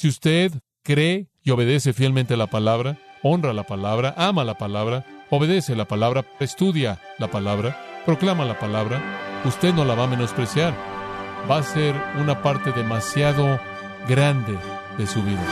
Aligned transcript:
Si 0.00 0.08
usted 0.08 0.50
cree 0.82 1.28
y 1.42 1.50
obedece 1.50 1.92
fielmente 1.92 2.34
la 2.34 2.46
palabra, 2.46 2.96
honra 3.22 3.52
la 3.52 3.64
palabra, 3.64 4.14
ama 4.16 4.44
la 4.44 4.54
palabra, 4.54 5.04
obedece 5.28 5.76
la 5.76 5.84
palabra, 5.84 6.24
estudia 6.38 6.98
la 7.18 7.30
palabra, 7.30 7.76
proclama 8.06 8.46
la 8.46 8.58
palabra, 8.58 8.98
usted 9.44 9.74
no 9.74 9.84
la 9.84 9.94
va 9.94 10.04
a 10.04 10.06
menospreciar. 10.06 10.74
Va 11.50 11.58
a 11.58 11.62
ser 11.62 11.94
una 12.18 12.40
parte 12.40 12.72
demasiado 12.72 13.60
grande 14.08 14.56
de 14.96 15.06
su 15.06 15.22
vida. 15.22 15.44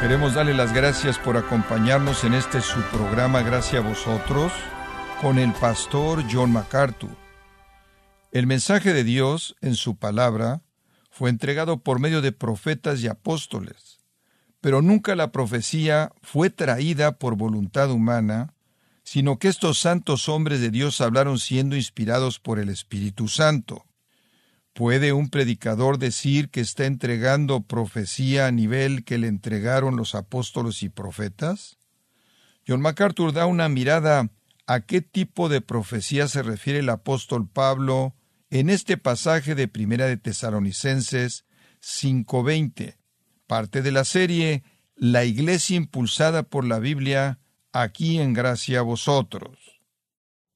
Queremos 0.00 0.34
darle 0.34 0.54
las 0.54 0.72
gracias 0.72 1.18
por 1.18 1.36
acompañarnos 1.36 2.22
en 2.22 2.34
este 2.34 2.60
su 2.60 2.80
programa 2.82 3.42
Gracias 3.42 3.84
a 3.84 3.88
vosotros 3.88 4.52
con 5.22 5.38
el 5.38 5.52
pastor 5.52 6.24
John 6.28 6.52
MacArthur. 6.52 7.16
El 8.32 8.48
mensaje 8.48 8.92
de 8.92 9.04
Dios 9.04 9.54
en 9.60 9.76
su 9.76 9.94
palabra 9.94 10.62
fue 11.10 11.30
entregado 11.30 11.78
por 11.78 12.00
medio 12.00 12.20
de 12.22 12.32
profetas 12.32 13.00
y 13.02 13.06
apóstoles, 13.06 14.00
pero 14.60 14.82
nunca 14.82 15.14
la 15.14 15.30
profecía 15.30 16.10
fue 16.22 16.50
traída 16.50 17.18
por 17.18 17.36
voluntad 17.36 17.92
humana, 17.92 18.54
sino 19.04 19.38
que 19.38 19.46
estos 19.46 19.78
santos 19.78 20.28
hombres 20.28 20.60
de 20.60 20.70
Dios 20.70 21.00
hablaron 21.00 21.38
siendo 21.38 21.76
inspirados 21.76 22.40
por 22.40 22.58
el 22.58 22.68
Espíritu 22.68 23.28
Santo. 23.28 23.86
¿Puede 24.72 25.12
un 25.12 25.30
predicador 25.30 25.98
decir 25.98 26.48
que 26.48 26.60
está 26.60 26.86
entregando 26.86 27.60
profecía 27.60 28.48
a 28.48 28.50
nivel 28.50 29.04
que 29.04 29.18
le 29.18 29.28
entregaron 29.28 29.94
los 29.94 30.16
apóstoles 30.16 30.82
y 30.82 30.88
profetas? 30.88 31.78
John 32.66 32.80
MacArthur 32.80 33.32
da 33.32 33.46
una 33.46 33.68
mirada 33.68 34.28
a 34.66 34.80
qué 34.80 35.00
tipo 35.00 35.48
de 35.48 35.60
profecía 35.60 36.28
se 36.28 36.42
refiere 36.42 36.80
el 36.80 36.88
apóstol 36.88 37.48
Pablo 37.48 38.14
en 38.50 38.70
este 38.70 38.96
pasaje 38.96 39.54
de 39.54 39.68
Primera 39.68 40.06
de 40.06 40.16
Tesalonicenses 40.16 41.44
5:20, 41.80 42.98
parte 43.46 43.82
de 43.82 43.92
la 43.92 44.04
serie 44.04 44.62
La 44.94 45.24
Iglesia 45.24 45.76
impulsada 45.76 46.42
por 46.44 46.64
la 46.64 46.78
Biblia, 46.78 47.40
aquí 47.72 48.18
en 48.18 48.34
gracia 48.34 48.80
a 48.80 48.82
vosotros. 48.82 49.58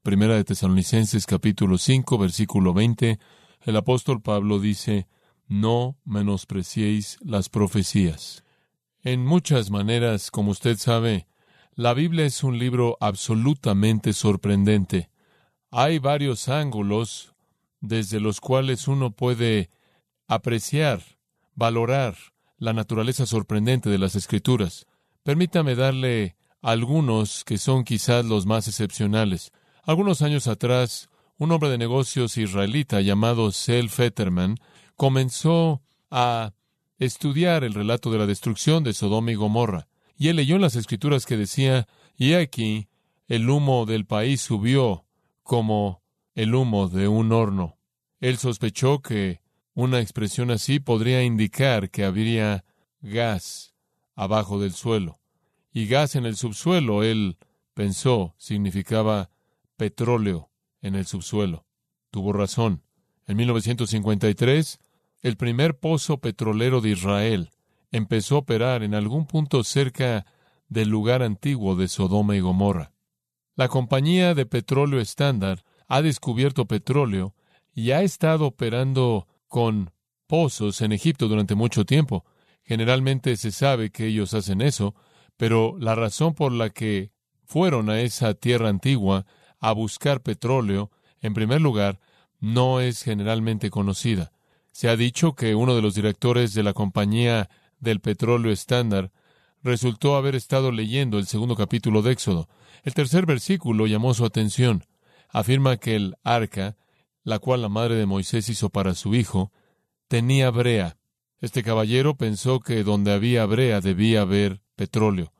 Primera 0.03 0.35
de 0.35 0.45
Tesalonicenses 0.45 1.27
capítulo 1.27 1.79
5, 1.79 2.19
versículo 2.19 2.75
20 2.75 3.19
el 3.67 3.77
apóstol 3.77 4.23
Pablo 4.23 4.61
dice, 4.61 5.09
no 5.49 5.99
menospreciéis 6.05 7.19
las 7.21 7.49
profecías. 7.49 8.45
En 9.03 9.27
muchas 9.27 9.73
maneras, 9.73 10.31
como 10.31 10.53
usted 10.53 10.77
sabe, 10.77 11.27
la 11.77 11.93
Biblia 11.93 12.25
es 12.25 12.43
un 12.43 12.59
libro 12.59 12.97
absolutamente 13.01 14.15
sorprendente. 14.15 15.11
Hay 15.71 15.99
varios 15.99 16.49
ángulos 16.49 17.35
desde 17.81 18.19
los 18.19 18.41
cuales 18.41 18.89
uno 18.89 19.11
puede 19.11 19.69
apreciar, 20.27 21.03
valorar 21.55 22.17
la 22.57 22.73
naturaleza 22.73 23.27
sorprendente 23.27 23.91
de 23.91 23.99
las 23.99 24.17
escrituras. 24.17 24.87
Permítame 25.23 25.75
darle 25.75 26.37
algunos 26.63 27.45
que 27.45 27.59
son 27.59 27.85
quizás 27.85 28.25
los 28.25 28.47
más 28.47 28.69
excepcionales. 28.69 29.53
Algunos 29.85 30.23
años 30.23 30.47
atrás, 30.49 31.11
un 31.37 31.53
hombre 31.53 31.69
de 31.69 31.77
negocios 31.77 32.39
israelita 32.39 33.03
llamado 33.03 33.53
Sel 33.53 33.91
Fetterman 33.91 34.57
comenzó 34.97 35.83
a 36.11 36.55
estudiar 36.99 37.65
el 37.65 37.75
relato 37.75 38.11
de 38.11 38.17
la 38.19 38.27
destrucción 38.27 38.83
de 38.83 38.95
Sodoma 38.95 39.33
y 39.33 39.35
Gomorra. 39.35 39.89
Y 40.17 40.29
él 40.29 40.37
leyó 40.37 40.57
en 40.57 40.63
las 40.63 40.77
escrituras 40.77 41.27
que 41.27 41.37
decía, 41.37 41.87
y 42.17 42.35
aquí 42.35 42.89
el 43.29 43.49
humo 43.51 43.87
del 43.87 44.07
país 44.07 44.41
subió 44.41 45.05
como 45.43 46.03
el 46.35 46.55
humo 46.55 46.89
de 46.89 47.09
un 47.09 47.33
horno. 47.33 47.79
Él 48.21 48.39
sospechó 48.39 49.01
que 49.01 49.41
una 49.75 50.01
expresión 50.01 50.51
así 50.51 50.81
podría 50.81 51.23
indicar 51.23 51.91
que 51.91 52.05
habría 52.05 52.65
gas 53.01 53.75
abajo 54.15 54.59
del 54.59 54.73
suelo. 54.73 55.21
Y 55.73 55.87
gas 55.87 56.15
en 56.15 56.25
el 56.25 56.37
subsuelo, 56.37 57.03
él 57.03 57.37
pensó, 57.75 58.35
significaba 58.39 59.31
petróleo 59.77 60.51
en 60.81 60.95
el 60.95 61.05
subsuelo. 61.07 61.67
Tuvo 62.11 62.33
razón. 62.33 62.83
En 63.27 63.37
1953, 63.37 64.79
el 65.21 65.37
primer 65.37 65.79
pozo 65.79 66.19
petrolero 66.19 66.81
de 66.81 66.91
Israel 66.91 67.51
empezó 67.91 68.37
a 68.37 68.39
operar 68.39 68.83
en 68.83 68.95
algún 68.95 69.27
punto 69.27 69.65
cerca 69.65 70.27
del 70.69 70.89
lugar 70.89 71.23
antiguo 71.23 71.77
de 71.77 71.89
Sodoma 71.89 72.37
y 72.37 72.41
Gomorra. 72.41 72.93
La 73.55 73.69
compañía 73.69 74.35
de 74.35 74.47
petróleo 74.47 75.01
estándar 75.01 75.65
ha 75.89 76.03
descubierto 76.03 76.67
petróleo 76.67 77.35
y 77.73 77.93
ha 77.93 78.03
estado 78.03 78.47
operando 78.47 79.29
con 79.49 79.91
pozos 80.27 80.81
en 80.81 80.93
Egipto 80.93 81.29
durante 81.29 81.55
mucho 81.55 81.85
tiempo. 81.85 82.25
Generalmente 82.63 83.37
se 83.37 83.53
sabe 83.53 83.91
que 83.91 84.07
ellos 84.07 84.35
hacen 84.35 84.61
eso, 84.61 84.95
pero 85.37 85.77
la 85.79 85.95
razón 85.95 86.35
por 86.35 86.53
la 86.53 86.71
que 86.71 87.13
fueron 87.45 87.91
a 87.91 88.01
esa 88.01 88.35
tierra 88.35 88.69
antigua 88.69 89.25
a 89.61 89.73
buscar 89.73 90.23
petróleo, 90.23 90.91
en 91.21 91.33
primer 91.33 91.61
lugar, 91.61 92.01
no 92.41 92.81
es 92.81 93.03
generalmente 93.03 93.71
conocida. 93.71 94.33
Se 94.73 94.89
ha 94.89 94.97
dicho 94.97 95.35
que 95.35 95.55
uno 95.55 95.75
de 95.75 95.83
los 95.83 95.95
directores 95.95 96.53
de 96.53 96.63
la 96.63 96.75
compañía 96.75 97.49
del 97.81 98.01
petróleo 98.01 98.53
estándar 98.53 99.13
resultó 99.63 100.17
haber 100.17 100.35
estado 100.35 100.73
leyendo 100.73 101.19
el 101.19 101.27
segundo 101.27 101.57
capítulo 101.57 102.03
de 102.03 102.13
Éxodo. 102.13 102.49
El 102.83 102.95
tercer 102.95 103.27
versículo 103.27 103.87
llamó 103.87 104.15
su 104.15 104.25
atención. 104.25 104.85
Afirma 105.29 105.77
que 105.77 105.97
el 105.97 106.17
arca, 106.23 106.77
la 107.25 107.39
cual 107.39 107.63
la 107.63 107.69
madre 107.69 107.97
de 107.97 108.07
Moisés 108.07 108.49
hizo 108.49 108.71
para 108.71 108.95
su 108.95 109.15
hijo, 109.15 109.53
tenía 110.09 110.51
brea. 110.51 110.97
Este 111.41 111.63
caballero 111.63 112.17
pensó 112.17 112.61
que 112.61 112.85
donde 112.85 113.13
había 113.13 113.45
brea 113.47 113.81
debía 113.81 114.23
haber 114.23 114.63
petróleo. 114.77 115.33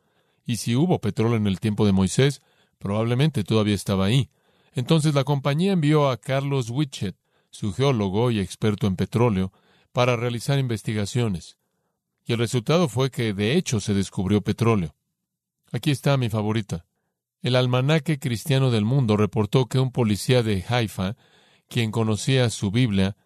Y 0.45 0.57
si 0.57 0.77
hubo 0.77 1.01
petróleo 1.01 1.37
en 1.37 1.47
el 1.47 1.61
tiempo 1.61 1.87
de 1.87 1.93
Moisés, 1.93 2.43
Probablemente 2.79 3.45
todavía 3.45 3.75
estaba 3.75 4.07
ahí. 4.07 4.31
Entonces 4.73 5.15
la 5.15 5.25
compañía 5.25 5.73
envió 5.73 6.11
a 6.11 6.19
Carlos 6.19 6.71
Witchet, 6.71 7.17
su 7.51 7.73
geólogo 7.73 8.31
y 8.31 8.41
experto 8.41 8.87
en 8.87 8.97
petróleo, 8.97 9.53
para 9.93 10.17
realizar 10.17 10.59
investigaciones. 10.59 11.57
Y 12.27 12.33
el 12.33 12.39
resultado 12.39 12.89
fue 12.89 13.11
que 13.11 13.33
de 13.33 13.57
hecho 13.57 13.81
se 13.81 13.95
descubrió 13.95 14.43
petróleo. 14.43 14.95
Aquí 15.73 15.91
está 15.91 16.17
mi 16.17 16.29
favorita. 16.29 16.85
El 17.41 17.55
almanaque 17.55 18.19
cristiano 18.19 18.71
del 18.71 18.85
mundo 18.85 19.17
reportó 19.17 19.67
que 19.67 19.79
un 19.79 19.93
policía 19.93 20.43
de 20.43 20.65
Haifa, 20.69 21.17
quien 21.69 21.93
conocía 21.93 22.51
su 22.51 22.73
Biblia, 22.73 23.17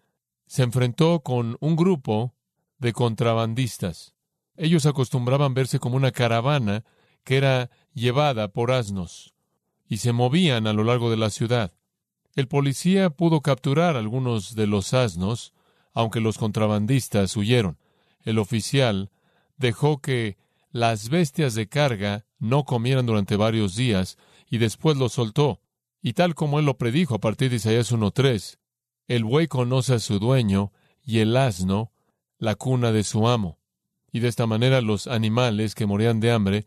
se 0.45 0.63
enfrentó 0.63 1.21
con 1.21 1.57
un 1.59 1.75
grupo 1.75 2.35
de 2.77 2.93
contrabandistas. 2.93 4.13
Ellos 4.55 4.85
acostumbraban 4.85 5.55
verse 5.55 5.79
como 5.79 5.95
una 5.95 6.11
caravana 6.11 6.83
que 7.23 7.37
era 7.37 7.71
llevada 7.93 8.49
por 8.49 8.71
asnos 8.71 9.33
y 9.87 9.97
se 9.97 10.13
movían 10.13 10.67
a 10.67 10.73
lo 10.73 10.83
largo 10.83 11.09
de 11.09 11.17
la 11.17 11.29
ciudad. 11.29 11.73
El 12.35 12.47
policía 12.47 13.09
pudo 13.09 13.41
capturar 13.41 13.97
algunos 13.97 14.55
de 14.55 14.67
los 14.67 14.93
asnos, 14.93 15.53
aunque 15.93 16.21
los 16.21 16.37
contrabandistas 16.37 17.35
huyeron. 17.35 17.77
El 18.23 18.39
oficial 18.39 19.11
dejó 19.57 20.01
que 20.01 20.37
las 20.71 21.09
bestias 21.09 21.53
de 21.53 21.67
carga 21.67 22.25
no 22.39 22.63
comieran 22.63 23.05
durante 23.05 23.35
varios 23.35 23.75
días 23.75 24.17
y 24.49 24.57
después 24.57 24.97
los 24.97 25.13
soltó. 25.13 25.61
Y 26.01 26.13
tal 26.13 26.33
como 26.33 26.59
él 26.59 26.65
lo 26.65 26.77
predijo 26.77 27.15
a 27.15 27.19
partir 27.19 27.49
de 27.49 27.57
Isaías 27.57 27.91
1.3, 27.91 28.57
el 29.07 29.23
buey 29.23 29.47
conoce 29.47 29.93
a 29.95 29.99
su 29.99 30.19
dueño 30.19 30.71
y 31.03 31.19
el 31.19 31.35
asno 31.37 31.91
la 32.37 32.55
cuna 32.55 32.91
de 32.91 33.03
su 33.03 33.27
amo. 33.27 33.59
Y 34.11 34.19
de 34.19 34.27
esta 34.27 34.47
manera 34.47 34.81
los 34.81 35.07
animales 35.07 35.75
que 35.75 35.85
morían 35.85 36.19
de 36.19 36.31
hambre 36.31 36.65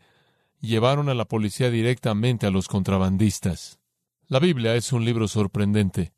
llevaron 0.61 1.09
a 1.09 1.13
la 1.13 1.25
policía 1.25 1.69
directamente 1.69 2.47
a 2.47 2.51
los 2.51 2.67
contrabandistas. 2.67 3.79
La 4.27 4.39
Biblia 4.39 4.75
es 4.75 4.91
un 4.93 5.05
libro 5.05 5.27
sorprendente. 5.27 6.13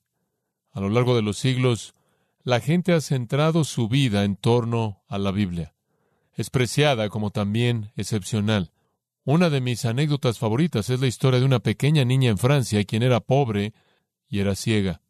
A 0.71 0.79
lo 0.79 0.89
largo 0.89 1.15
de 1.15 1.21
los 1.21 1.37
siglos, 1.37 1.95
la 2.47 2.61
gente 2.61 2.93
ha 2.93 3.01
centrado 3.01 3.65
su 3.65 3.89
vida 3.89 4.23
en 4.23 4.37
torno 4.37 5.03
a 5.09 5.17
la 5.17 5.31
Biblia. 5.31 5.75
Es 6.33 6.49
preciada 6.49 7.09
como 7.09 7.29
también 7.29 7.91
excepcional. 7.97 8.71
Una 9.25 9.49
de 9.49 9.59
mis 9.59 9.83
anécdotas 9.83 10.39
favoritas 10.39 10.89
es 10.89 11.01
la 11.01 11.07
historia 11.07 11.41
de 11.41 11.45
una 11.45 11.59
pequeña 11.59 12.05
niña 12.05 12.29
en 12.29 12.37
Francia 12.37 12.85
quien 12.85 13.03
era 13.03 13.19
pobre 13.19 13.73
y 14.29 14.39
era 14.39 14.55
ciega. 14.55 15.01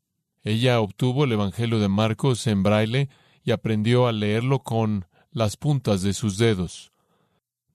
Ella 0.41 0.81
obtuvo 0.81 1.25
el 1.25 1.31
Evangelio 1.31 1.77
de 1.77 1.87
Marcos 1.89 2.47
en 2.47 2.63
braille 2.63 3.07
y 3.43 3.51
aprendió 3.51 4.07
a 4.07 4.13
leerlo 4.13 4.63
con 4.63 5.05
las 5.29 5.57
puntas 5.57 6.01
de 6.01 6.13
sus 6.13 6.39
dedos. 6.39 6.91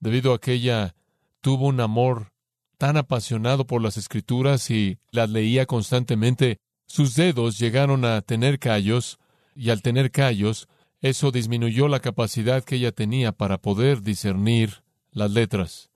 Debido 0.01 0.33
a 0.33 0.35
aquella 0.35 0.93
tuvo 1.39 1.67
un 1.67 1.79
amor 1.79 2.33
tan 2.77 2.97
apasionado 2.97 3.65
por 3.65 3.81
las 3.81 3.95
escrituras 3.95 4.69
y 4.69 4.97
las 5.11 5.29
leía 5.29 5.65
constantemente, 5.65 6.57
sus 6.85 7.15
dedos 7.15 7.59
llegaron 7.59 8.03
a 8.03 8.21
tener 8.23 8.59
callos, 8.59 9.19
y 9.55 9.69
al 9.69 9.81
tener 9.81 10.11
callos, 10.11 10.67
eso 11.01 11.31
disminuyó 11.31 11.87
la 11.87 11.99
capacidad 11.99 12.63
que 12.63 12.75
ella 12.75 12.91
tenía 12.91 13.31
para 13.31 13.57
poder 13.57 14.01
discernir 14.01 14.83
las 15.11 15.31
letras. 15.31 15.89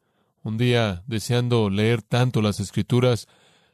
Un 0.44 0.58
día, 0.58 1.04
deseando 1.08 1.70
leer 1.70 2.02
tanto 2.02 2.42
las 2.42 2.60
escrituras, 2.60 3.28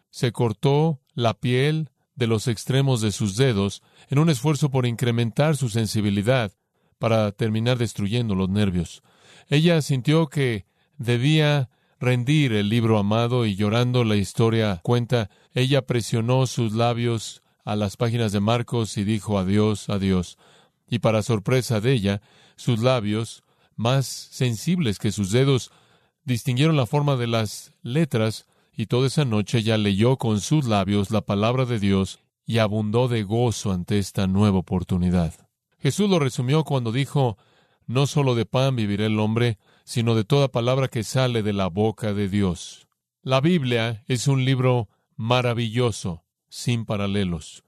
se 0.10 0.32
cortó 0.32 1.02
la 1.14 1.34
piel 1.34 1.90
de 2.16 2.28
los 2.28 2.48
extremos 2.48 3.02
de 3.02 3.12
sus 3.12 3.36
dedos 3.36 3.82
en 4.10 4.20
un 4.20 4.30
esfuerzo 4.30 4.70
por 4.70 4.86
incrementar 4.86 5.58
su 5.58 5.70
sensibilidad 5.70 6.52
para 7.00 7.32
terminar 7.32 7.78
destruyendo 7.78 8.36
los 8.36 8.50
nervios. 8.50 9.04
Ella 9.50 9.82
sintió 9.82 10.28
que 10.28 10.66
debía 10.98 11.70
rendir 12.00 12.54
el 12.54 12.70
libro 12.70 12.98
amado 12.98 13.46
y 13.46 13.56
llorando 13.56 14.04
la 14.04 14.16
historia 14.16 14.82
cuenta, 14.84 15.30
ella 15.54 15.86
presionó 15.86 16.48
sus 16.48 16.74
labios 16.74 17.43
a 17.64 17.76
las 17.76 17.98
páginas 17.98 18.32
de 18.32 18.40
Marcos 18.40 18.98
y 18.98 19.04
dijo 19.04 19.38
adiós, 19.38 19.90
adiós. 19.90 20.38
Y 20.90 21.00
para 21.00 21.24
sorpresa 21.24 21.80
de 21.80 21.94
ella, 21.94 22.22
sus 22.56 22.80
labios, 22.80 23.44
más 23.76 24.06
sensibles 24.06 25.00
que 25.00 25.12
sus 25.12 25.32
dedos, 25.32 25.72
distinguieron 26.24 26.76
la 26.76 26.86
forma 26.86 27.16
de 27.16 27.28
las 27.28 27.74
letras 27.82 28.46
y 28.76 28.88
toda 28.88 29.08
esa 29.08 29.26
noche 29.26 29.60
ella 29.60 29.78
leyó 29.78 30.18
con 30.18 30.42
sus 30.42 30.66
labios 30.66 31.12
la 31.12 31.22
palabra 31.22 31.66
de 31.66 31.80
Dios 31.80 32.20
y 32.46 32.58
abundó 32.58 33.08
de 33.08 33.24
gozo 33.24 33.72
ante 33.72 34.00
esta 34.00 34.28
nueva 34.28 34.60
oportunidad. 34.60 35.34
Jesús 35.80 36.10
lo 36.10 36.20
resumió 36.20 36.64
cuando 36.64 36.92
dijo, 36.92 37.38
No 37.86 38.08
solo 38.08 38.36
de 38.36 38.46
pan 38.46 38.76
vivirá 38.76 39.06
el 39.06 39.20
hombre, 39.20 39.58
sino 39.86 40.16
de 40.16 40.24
toda 40.24 40.48
palabra 40.48 40.88
que 40.88 41.04
sale 41.04 41.44
de 41.44 41.54
la 41.54 41.68
boca 41.68 42.14
de 42.14 42.30
Dios. 42.30 42.88
La 43.22 43.42
Biblia 43.42 44.04
es 44.08 44.28
un 44.28 44.44
libro 44.44 44.90
maravilloso, 45.16 46.23
sin 46.54 46.86
paralelos. 46.86 47.64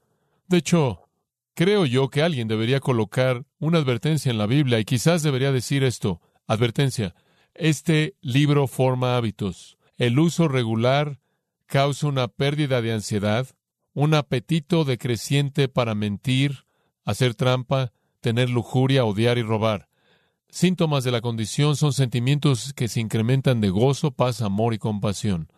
De 0.46 0.58
hecho, 0.58 1.08
creo 1.54 1.86
yo 1.86 2.08
que 2.08 2.22
alguien 2.22 2.46
debería 2.46 2.78
colocar 2.78 3.44
una 3.58 3.78
advertencia 3.78 4.30
en 4.30 4.38
la 4.38 4.46
Biblia 4.46 4.78
y 4.78 4.84
quizás 4.84 5.24
debería 5.24 5.50
decir 5.50 5.82
esto, 5.82 6.20
advertencia, 6.46 7.16
este 7.54 8.14
libro 8.20 8.68
forma 8.68 9.16
hábitos. 9.16 9.76
El 9.96 10.20
uso 10.20 10.46
regular 10.46 11.18
causa 11.66 12.06
una 12.06 12.28
pérdida 12.28 12.80
de 12.80 12.92
ansiedad, 12.92 13.48
un 13.92 14.14
apetito 14.14 14.84
decreciente 14.84 15.66
para 15.66 15.96
mentir, 15.96 16.64
hacer 17.04 17.34
trampa, 17.34 17.92
tener 18.20 18.50
lujuria, 18.50 19.04
odiar 19.04 19.36
y 19.36 19.42
robar. 19.42 19.88
Síntomas 20.48 21.02
de 21.02 21.10
la 21.10 21.20
condición 21.20 21.74
son 21.74 21.92
sentimientos 21.92 22.72
que 22.72 22.86
se 22.86 23.00
incrementan 23.00 23.60
de 23.60 23.68
gozo, 23.68 24.12
paz, 24.12 24.42
amor 24.42 24.74
y 24.74 24.78
compasión. 24.78 25.48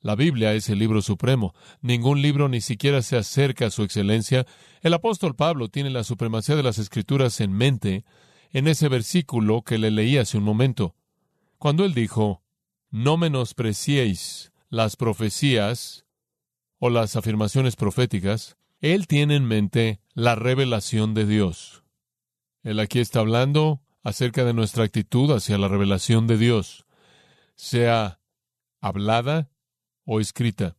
La 0.00 0.16
Biblia 0.16 0.54
es 0.54 0.68
el 0.70 0.78
libro 0.78 1.02
supremo. 1.02 1.54
Ningún 1.82 2.22
libro 2.22 2.48
ni 2.48 2.60
siquiera 2.60 3.02
se 3.02 3.16
acerca 3.16 3.66
a 3.66 3.70
su 3.70 3.82
excelencia. 3.82 4.46
El 4.80 4.94
apóstol 4.94 5.36
Pablo 5.36 5.68
tiene 5.68 5.90
la 5.90 6.04
supremacía 6.04 6.56
de 6.56 6.62
las 6.62 6.78
Escrituras 6.78 7.40
en 7.40 7.52
mente 7.52 8.04
en 8.52 8.66
ese 8.66 8.88
versículo 8.88 9.62
que 9.62 9.78
le 9.78 9.90
leí 9.90 10.16
hace 10.16 10.38
un 10.38 10.44
momento. 10.44 10.96
Cuando 11.58 11.84
él 11.84 11.92
dijo, 11.92 12.42
no 12.90 13.16
menospreciéis 13.16 14.52
las 14.70 14.96
profecías 14.96 16.06
o 16.78 16.88
las 16.88 17.14
afirmaciones 17.14 17.76
proféticas. 17.76 18.56
Él 18.80 19.06
tiene 19.06 19.36
en 19.36 19.44
mente 19.44 20.00
la 20.14 20.34
revelación 20.34 21.12
de 21.12 21.26
Dios. 21.26 21.84
Él 22.62 22.80
aquí 22.80 23.00
está 23.00 23.20
hablando 23.20 23.82
acerca 24.02 24.44
de 24.44 24.54
nuestra 24.54 24.84
actitud 24.84 25.30
hacia 25.30 25.58
la 25.58 25.68
revelación 25.68 26.26
de 26.26 26.38
Dios, 26.38 26.86
sea 27.54 28.20
hablada 28.80 29.49
o 30.12 30.18
escrita. 30.18 30.76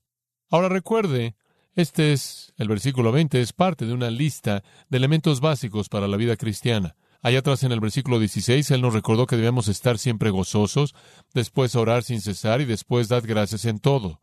Ahora 0.49 0.67
recuerde, 0.67 1.35
este 1.73 2.11
es 2.11 2.53
el 2.57 2.67
versículo 2.67 3.13
20, 3.13 3.39
es 3.39 3.53
parte 3.53 3.85
de 3.85 3.93
una 3.93 4.11
lista 4.11 4.61
de 4.89 4.97
elementos 4.97 5.39
básicos 5.39 5.87
para 5.87 6.09
la 6.09 6.17
vida 6.17 6.35
cristiana. 6.35 6.97
Allá 7.21 7.39
atrás 7.39 7.63
en 7.63 7.71
el 7.71 7.79
versículo 7.79 8.19
16, 8.19 8.71
Él 8.71 8.81
nos 8.81 8.93
recordó 8.93 9.27
que 9.27 9.37
debemos 9.37 9.69
estar 9.69 9.97
siempre 9.97 10.31
gozosos, 10.31 10.93
después 11.33 11.77
orar 11.77 12.03
sin 12.03 12.19
cesar 12.19 12.59
y 12.59 12.65
después 12.65 13.07
dar 13.07 13.21
gracias 13.21 13.63
en 13.63 13.79
todo. 13.79 14.19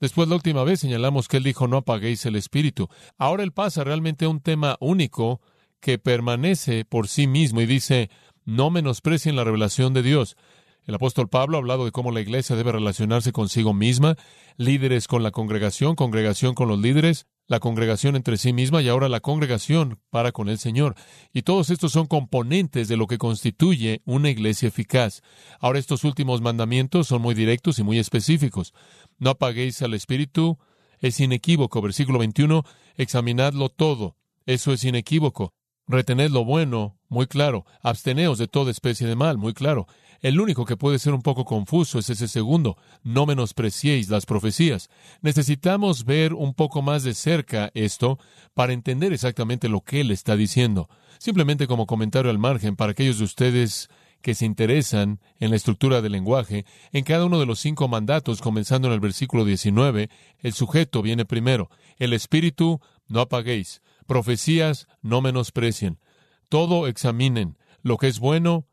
Después 0.00 0.30
la 0.30 0.36
última 0.36 0.64
vez 0.64 0.80
señalamos 0.80 1.28
que 1.28 1.36
Él 1.36 1.42
dijo 1.42 1.68
no 1.68 1.76
apaguéis 1.76 2.24
el 2.24 2.36
espíritu. 2.36 2.88
Ahora 3.18 3.42
Él 3.42 3.52
pasa 3.52 3.84
realmente 3.84 4.24
a 4.24 4.30
un 4.30 4.40
tema 4.40 4.78
único 4.80 5.42
que 5.78 5.98
permanece 5.98 6.86
por 6.86 7.06
sí 7.08 7.26
mismo 7.26 7.60
y 7.60 7.66
dice 7.66 8.08
no 8.46 8.70
menosprecien 8.70 9.36
la 9.36 9.44
revelación 9.44 9.92
de 9.92 10.02
Dios. 10.02 10.38
El 10.88 10.94
apóstol 10.94 11.28
Pablo 11.28 11.58
ha 11.58 11.60
hablado 11.60 11.84
de 11.84 11.92
cómo 11.92 12.12
la 12.12 12.22
iglesia 12.22 12.56
debe 12.56 12.72
relacionarse 12.72 13.30
consigo 13.30 13.74
misma, 13.74 14.16
líderes 14.56 15.06
con 15.06 15.22
la 15.22 15.30
congregación, 15.30 15.94
congregación 15.94 16.54
con 16.54 16.66
los 16.66 16.78
líderes, 16.78 17.26
la 17.46 17.60
congregación 17.60 18.16
entre 18.16 18.38
sí 18.38 18.54
misma 18.54 18.80
y 18.80 18.88
ahora 18.88 19.10
la 19.10 19.20
congregación 19.20 20.00
para 20.08 20.32
con 20.32 20.48
el 20.48 20.56
Señor. 20.56 20.94
Y 21.30 21.42
todos 21.42 21.68
estos 21.68 21.92
son 21.92 22.06
componentes 22.06 22.88
de 22.88 22.96
lo 22.96 23.06
que 23.06 23.18
constituye 23.18 24.00
una 24.06 24.30
iglesia 24.30 24.68
eficaz. 24.68 25.20
Ahora 25.60 25.78
estos 25.78 26.04
últimos 26.04 26.40
mandamientos 26.40 27.06
son 27.06 27.20
muy 27.20 27.34
directos 27.34 27.78
y 27.78 27.82
muy 27.82 27.98
específicos. 27.98 28.72
No 29.18 29.28
apaguéis 29.28 29.82
al 29.82 29.92
Espíritu, 29.92 30.56
es 31.00 31.20
inequívoco. 31.20 31.82
Versículo 31.82 32.18
21, 32.18 32.64
examinadlo 32.96 33.68
todo. 33.68 34.16
Eso 34.46 34.72
es 34.72 34.82
inequívoco. 34.84 35.52
Retened 35.86 36.30
lo 36.30 36.44
bueno, 36.44 36.98
muy 37.08 37.26
claro. 37.26 37.64
Absteneos 37.82 38.38
de 38.38 38.46
toda 38.46 38.70
especie 38.70 39.06
de 39.06 39.16
mal, 39.16 39.36
muy 39.36 39.54
claro. 39.54 39.86
El 40.20 40.40
único 40.40 40.64
que 40.64 40.76
puede 40.76 40.98
ser 40.98 41.14
un 41.14 41.22
poco 41.22 41.44
confuso 41.44 42.00
es 42.00 42.10
ese 42.10 42.26
segundo, 42.26 42.76
no 43.04 43.24
menospreciéis 43.24 44.08
las 44.08 44.26
profecías. 44.26 44.90
Necesitamos 45.22 46.04
ver 46.04 46.34
un 46.34 46.54
poco 46.54 46.82
más 46.82 47.04
de 47.04 47.14
cerca 47.14 47.70
esto 47.72 48.18
para 48.52 48.72
entender 48.72 49.12
exactamente 49.12 49.68
lo 49.68 49.80
que 49.82 50.00
él 50.00 50.10
está 50.10 50.34
diciendo. 50.34 50.88
Simplemente 51.18 51.68
como 51.68 51.86
comentario 51.86 52.32
al 52.32 52.38
margen 52.38 52.74
para 52.74 52.92
aquellos 52.92 53.18
de 53.18 53.24
ustedes 53.24 53.90
que 54.20 54.34
se 54.34 54.44
interesan 54.44 55.20
en 55.38 55.50
la 55.50 55.56
estructura 55.56 56.02
del 56.02 56.10
lenguaje, 56.10 56.64
en 56.90 57.04
cada 57.04 57.24
uno 57.24 57.38
de 57.38 57.46
los 57.46 57.60
cinco 57.60 57.86
mandatos, 57.86 58.40
comenzando 58.40 58.88
en 58.88 58.94
el 58.94 59.00
versículo 59.00 59.44
19, 59.44 60.10
el 60.40 60.52
sujeto 60.52 61.00
viene 61.00 61.26
primero. 61.26 61.70
El 61.96 62.12
espíritu, 62.12 62.80
no 63.06 63.20
apaguéis. 63.20 63.82
Profecías, 64.08 64.88
no 65.00 65.20
menosprecien. 65.20 66.00
Todo 66.48 66.88
examinen. 66.88 67.56
Lo 67.82 67.98
que 67.98 68.08
es 68.08 68.18
bueno, 68.18 68.66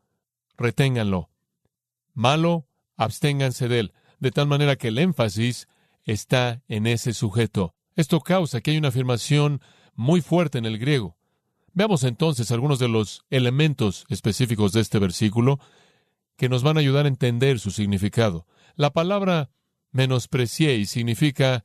reténganlo 0.57 1.29
malo, 2.15 2.67
absténganse 2.97 3.67
de 3.67 3.79
él, 3.79 3.93
de 4.19 4.31
tal 4.31 4.47
manera 4.47 4.75
que 4.75 4.87
el 4.87 4.97
énfasis 4.97 5.67
está 6.03 6.63
en 6.67 6.87
ese 6.87 7.13
sujeto. 7.13 7.75
Esto 7.95 8.21
causa 8.21 8.61
que 8.61 8.71
hay 8.71 8.77
una 8.77 8.87
afirmación 8.87 9.61
muy 9.93 10.21
fuerte 10.21 10.57
en 10.57 10.65
el 10.65 10.79
griego. 10.79 11.17
Veamos 11.73 12.03
entonces 12.03 12.51
algunos 12.51 12.79
de 12.79 12.87
los 12.87 13.25
elementos 13.29 14.05
específicos 14.09 14.71
de 14.71 14.81
este 14.81 14.97
versículo 14.97 15.59
que 16.37 16.49
nos 16.49 16.63
van 16.63 16.77
a 16.77 16.79
ayudar 16.79 17.05
a 17.05 17.09
entender 17.09 17.59
su 17.59 17.71
significado. 17.71 18.47
La 18.75 18.91
palabra 18.91 19.49
menospreciéis 19.91 20.89
significa 20.89 21.63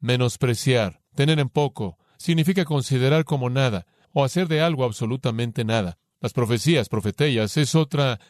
menospreciar, 0.00 1.02
tener 1.14 1.38
en 1.38 1.48
poco, 1.48 1.98
significa 2.18 2.64
considerar 2.64 3.24
como 3.24 3.50
nada 3.50 3.86
o 4.12 4.24
hacer 4.24 4.48
de 4.48 4.60
algo 4.60 4.84
absolutamente 4.84 5.64
nada. 5.64 5.98
Las 6.20 6.32
profecías, 6.32 6.88
profetellas, 6.88 7.56
es 7.56 7.74
otra 7.74 8.20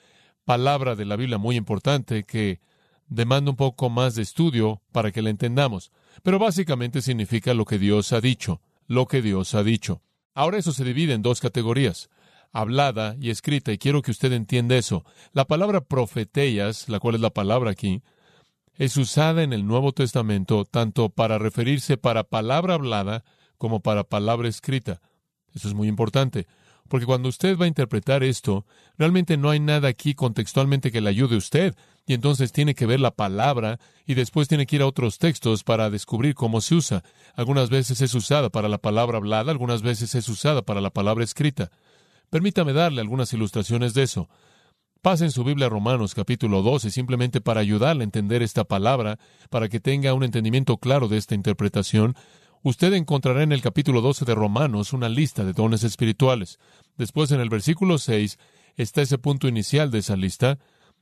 palabra 0.45 0.95
de 0.95 1.05
la 1.05 1.17
Biblia 1.17 1.39
muy 1.39 1.57
importante 1.57 2.25
que 2.25 2.61
demanda 3.07 3.51
un 3.51 3.57
poco 3.57 3.91
más 3.91 4.15
de 4.15 4.23
estudio 4.23 4.83
para 4.93 5.13
que 5.13 5.23
la 5.23 5.31
entendamos. 5.31 5.93
Pero 6.23 6.39
básicamente 6.39 7.03
significa 7.03 7.55
lo 7.55 7.65
que 7.65 7.79
Dios 7.79 8.13
ha 8.13 8.21
dicho, 8.21 8.61
lo 8.87 9.07
que 9.07 9.23
Dios 9.23 9.55
ha 9.55 9.63
dicho. 9.63 10.03
Ahora 10.35 10.59
eso 10.59 10.73
se 10.73 10.85
divide 10.85 11.13
en 11.13 11.23
dos 11.23 11.41
categorías, 11.41 12.09
hablada 12.53 13.17
y 13.21 13.31
escrita, 13.31 13.73
y 13.73 13.79
quiero 13.79 14.03
que 14.03 14.11
usted 14.11 14.33
entienda 14.33 14.77
eso. 14.77 15.05
La 15.33 15.47
palabra 15.47 15.83
profetellas, 15.83 16.89
la 16.89 17.01
cual 17.01 17.17
es 17.17 17.21
la 17.21 17.31
palabra 17.31 17.71
aquí, 17.71 18.03
es 18.77 18.97
usada 18.97 19.43
en 19.43 19.53
el 19.53 19.67
Nuevo 19.67 19.93
Testamento 19.93 20.65
tanto 20.65 21.11
para 21.11 21.39
referirse 21.39 21.99
para 21.99 22.25
palabra 22.25 22.75
hablada 22.75 23.25
como 23.59 23.81
para 23.81 24.05
palabra 24.05 24.49
escrita. 24.49 25.01
Eso 25.55 25.69
es 25.69 25.75
muy 25.75 25.89
importante. 25.89 26.47
Porque 26.93 27.07
cuando 27.07 27.31
usted 27.31 27.57
va 27.57 27.65
a 27.65 27.69
interpretar 27.69 28.23
esto, 28.23 28.67
realmente 28.99 29.39
no 29.39 29.49
hay 29.49 29.61
nada 29.61 29.89
aquí 29.89 30.13
contextualmente 30.13 30.93
que 30.93 31.01
le 31.01 31.09
ayude 31.09 31.37
a 31.37 31.39
usted. 31.39 31.75
Y 32.07 32.13
entonces 32.13 32.53
tiene 32.53 32.75
que 32.75 32.85
ver 32.85 33.01
la 33.01 33.13
palabra 33.13 33.81
y 34.05 34.13
después 34.13 34.47
tiene 34.47 34.67
que 34.67 34.77
ir 34.77 34.83
a 34.83 34.87
otros 34.87 35.17
textos 35.17 35.65
para 35.65 35.89
descubrir 35.89 36.35
cómo 36.35 36.61
se 36.61 36.75
usa. 36.75 37.03
Algunas 37.35 37.71
veces 37.71 38.03
es 38.03 38.13
usada 38.13 38.51
para 38.51 38.69
la 38.69 38.77
palabra 38.77 39.17
hablada, 39.17 39.51
algunas 39.53 39.81
veces 39.81 40.15
es 40.15 40.29
usada 40.29 40.61
para 40.61 40.83
la 40.83 40.91
palabra 40.91 41.25
escrita. 41.25 41.71
Permítame 42.29 42.75
darle 42.75 43.01
algunas 43.01 43.33
ilustraciones 43.33 43.95
de 43.95 44.03
eso. 44.03 44.29
Pasen 45.01 45.31
su 45.31 45.45
Biblia 45.45 45.69
a 45.69 45.71
Romanos 45.71 46.15
capítulo 46.15 46.61
12 46.61 46.91
simplemente 46.91 47.41
para 47.41 47.61
ayudarle 47.61 48.03
a 48.03 48.05
entender 48.05 48.43
esta 48.43 48.65
palabra, 48.65 49.19
para 49.49 49.71
que 49.71 49.81
tenga 49.81 50.13
un 50.13 50.25
entendimiento 50.25 50.77
claro 50.77 51.09
de 51.09 51.17
esta 51.17 51.35
interpretación. 51.35 52.17
Usted 52.65 52.93
encontrará 52.93 53.43
en 53.43 53.51
el 53.51 53.61
capítulo 53.61 54.01
12 54.01 54.25
de 54.25 54.37
Romanos 54.37 54.93
una 54.93 55.09
lista 55.09 55.45
de 55.45 55.53
dones 55.53 55.83
espirituales. 55.83 56.61
Después 56.97 57.33
en 57.33 57.41
el 57.41 57.49
versículo 57.49 57.99
6 57.99 58.39
está 58.77 59.03
ese 59.03 59.19
punto 59.19 59.49
inicial 59.49 59.91
de 59.91 59.99
esa 59.99 60.15
lista, 60.15 60.61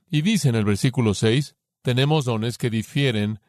y 0.09 0.23
dice 0.23 0.49
en 0.49 0.55
el 0.55 0.65
versículo 0.65 1.13
6, 1.13 1.55
tenemos 1.83 2.25
dones 2.25 2.57
que 2.57 2.71
difieren 2.71 3.39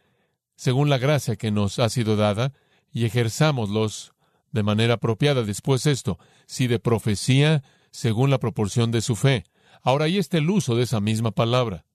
según 0.56 0.90
la 0.90 0.98
gracia 0.98 1.36
que 1.36 1.50
nos 1.50 1.78
ha 1.78 1.88
sido 1.88 2.16
dada, 2.16 2.52
y 2.92 3.06
ejerzámoslos 3.06 4.12
de 4.50 4.62
manera 4.62 4.94
apropiada. 4.94 5.42
Después 5.42 5.86
esto, 5.86 6.18
si 6.46 6.66
de 6.66 6.78
profecía, 6.78 7.64
según 7.90 8.28
la 8.28 8.38
proporción 8.38 8.90
de 8.90 9.00
su 9.00 9.16
fe. 9.16 9.44
Ahora 9.80 10.04
ahí 10.04 10.18
está 10.18 10.36
el 10.36 10.50
uso 10.50 10.76
de 10.76 10.82
esa 10.82 11.00
misma 11.00 11.30
palabra. 11.30 11.86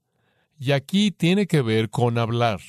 Y 0.58 0.72
aquí 0.72 1.12
tiene 1.12 1.46
que 1.46 1.62
ver 1.62 1.92
con 1.92 2.18
hablar, 2.18 2.60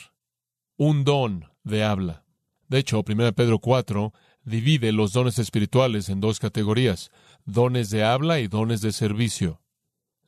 un 0.76 1.04
don 1.04 1.50
de 1.64 1.82
habla. 1.82 2.27
De 2.68 2.78
hecho, 2.78 3.02
1 3.06 3.32
Pedro 3.32 3.58
4 3.58 4.12
divide 4.44 4.92
los 4.92 5.12
dones 5.12 5.38
espirituales 5.38 6.08
en 6.08 6.20
dos 6.20 6.38
categorías, 6.38 7.10
dones 7.44 7.90
de 7.90 8.04
habla 8.04 8.40
y 8.40 8.48
dones 8.48 8.80
de 8.80 8.92
servicio. 8.92 9.60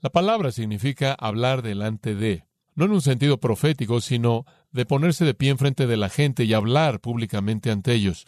La 0.00 0.11
palabra 0.11 0.50
significa 0.50 1.12
hablar 1.12 1.62
delante 1.62 2.14
de, 2.14 2.47
no 2.75 2.87
en 2.87 2.92
un 2.92 3.02
sentido 3.02 3.38
profético, 3.38 4.00
sino 4.00 4.47
de 4.73 4.87
ponerse 4.87 5.25
de 5.25 5.35
pie 5.35 5.50
en 5.50 5.59
frente 5.59 5.87
de 5.87 5.97
la 5.99 6.09
gente 6.09 6.44
y 6.44 6.54
hablar 6.54 7.00
públicamente 7.00 7.70
ante 7.70 7.92
ellos. 7.92 8.26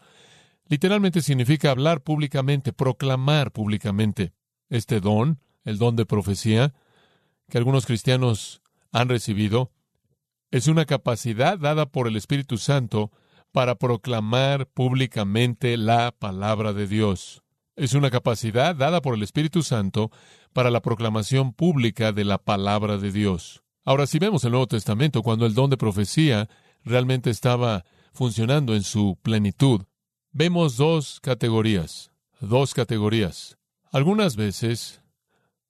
Literalmente 0.69 1.23
significa 1.23 1.71
hablar 1.71 2.03
públicamente, 2.03 2.73
proclamar 2.73 3.53
públicamente. 3.53 4.33
Este 4.69 5.01
don, 5.01 5.41
el 5.65 5.79
don 5.79 5.97
de 5.97 6.07
profecía, 6.07 6.75
que 7.49 7.59
algunos 7.59 7.87
cristianos 7.87 8.63
han 8.91 9.09
recibido, 9.09 9.71
es 10.51 10.67
una 10.67 10.85
capacidad 10.85 11.59
dada 11.59 11.87
por 11.87 12.07
el 12.07 12.17
Espíritu 12.17 12.59
Santo 12.59 13.11
para 13.53 13.75
proclamar 13.77 14.67
públicamente 14.67 15.77
la 15.77 16.11
palabra 16.11 16.73
de 16.73 16.87
Dios. 16.87 17.43
Es 17.77 17.95
una 17.95 18.11
capacidad 18.11 18.75
dada 18.75 19.01
por 19.01 19.15
el 19.15 19.23
Espíritu 19.23 19.63
Santo 19.63 20.11
para 20.53 20.71
la 20.71 20.83
proclamación 20.83 21.53
pública 21.53 22.13
de 22.13 22.25
la 22.25 22.39
palabra 22.39 22.99
de 22.99 23.13
Dios. 23.13 23.63
Ahora, 23.85 24.07
si 24.07 24.19
vemos 24.19 24.45
el 24.45 24.53
Nuevo 24.53 24.67
Testamento, 24.67 25.23
cuando 25.23 25.47
el 25.47 25.55
don 25.55 25.71
de 25.71 25.77
profecía 25.77 26.49
realmente 26.85 27.31
estaba 27.31 27.85
funcionando 28.13 28.75
en 28.75 28.83
su 28.83 29.19
plenitud, 29.23 29.83
vemos 30.33 30.77
dos 30.77 31.21
categorías, 31.21 32.11
dos 32.41 32.75
categorías. 32.75 33.59
Algunas 33.91 34.37
veces, 34.37 35.03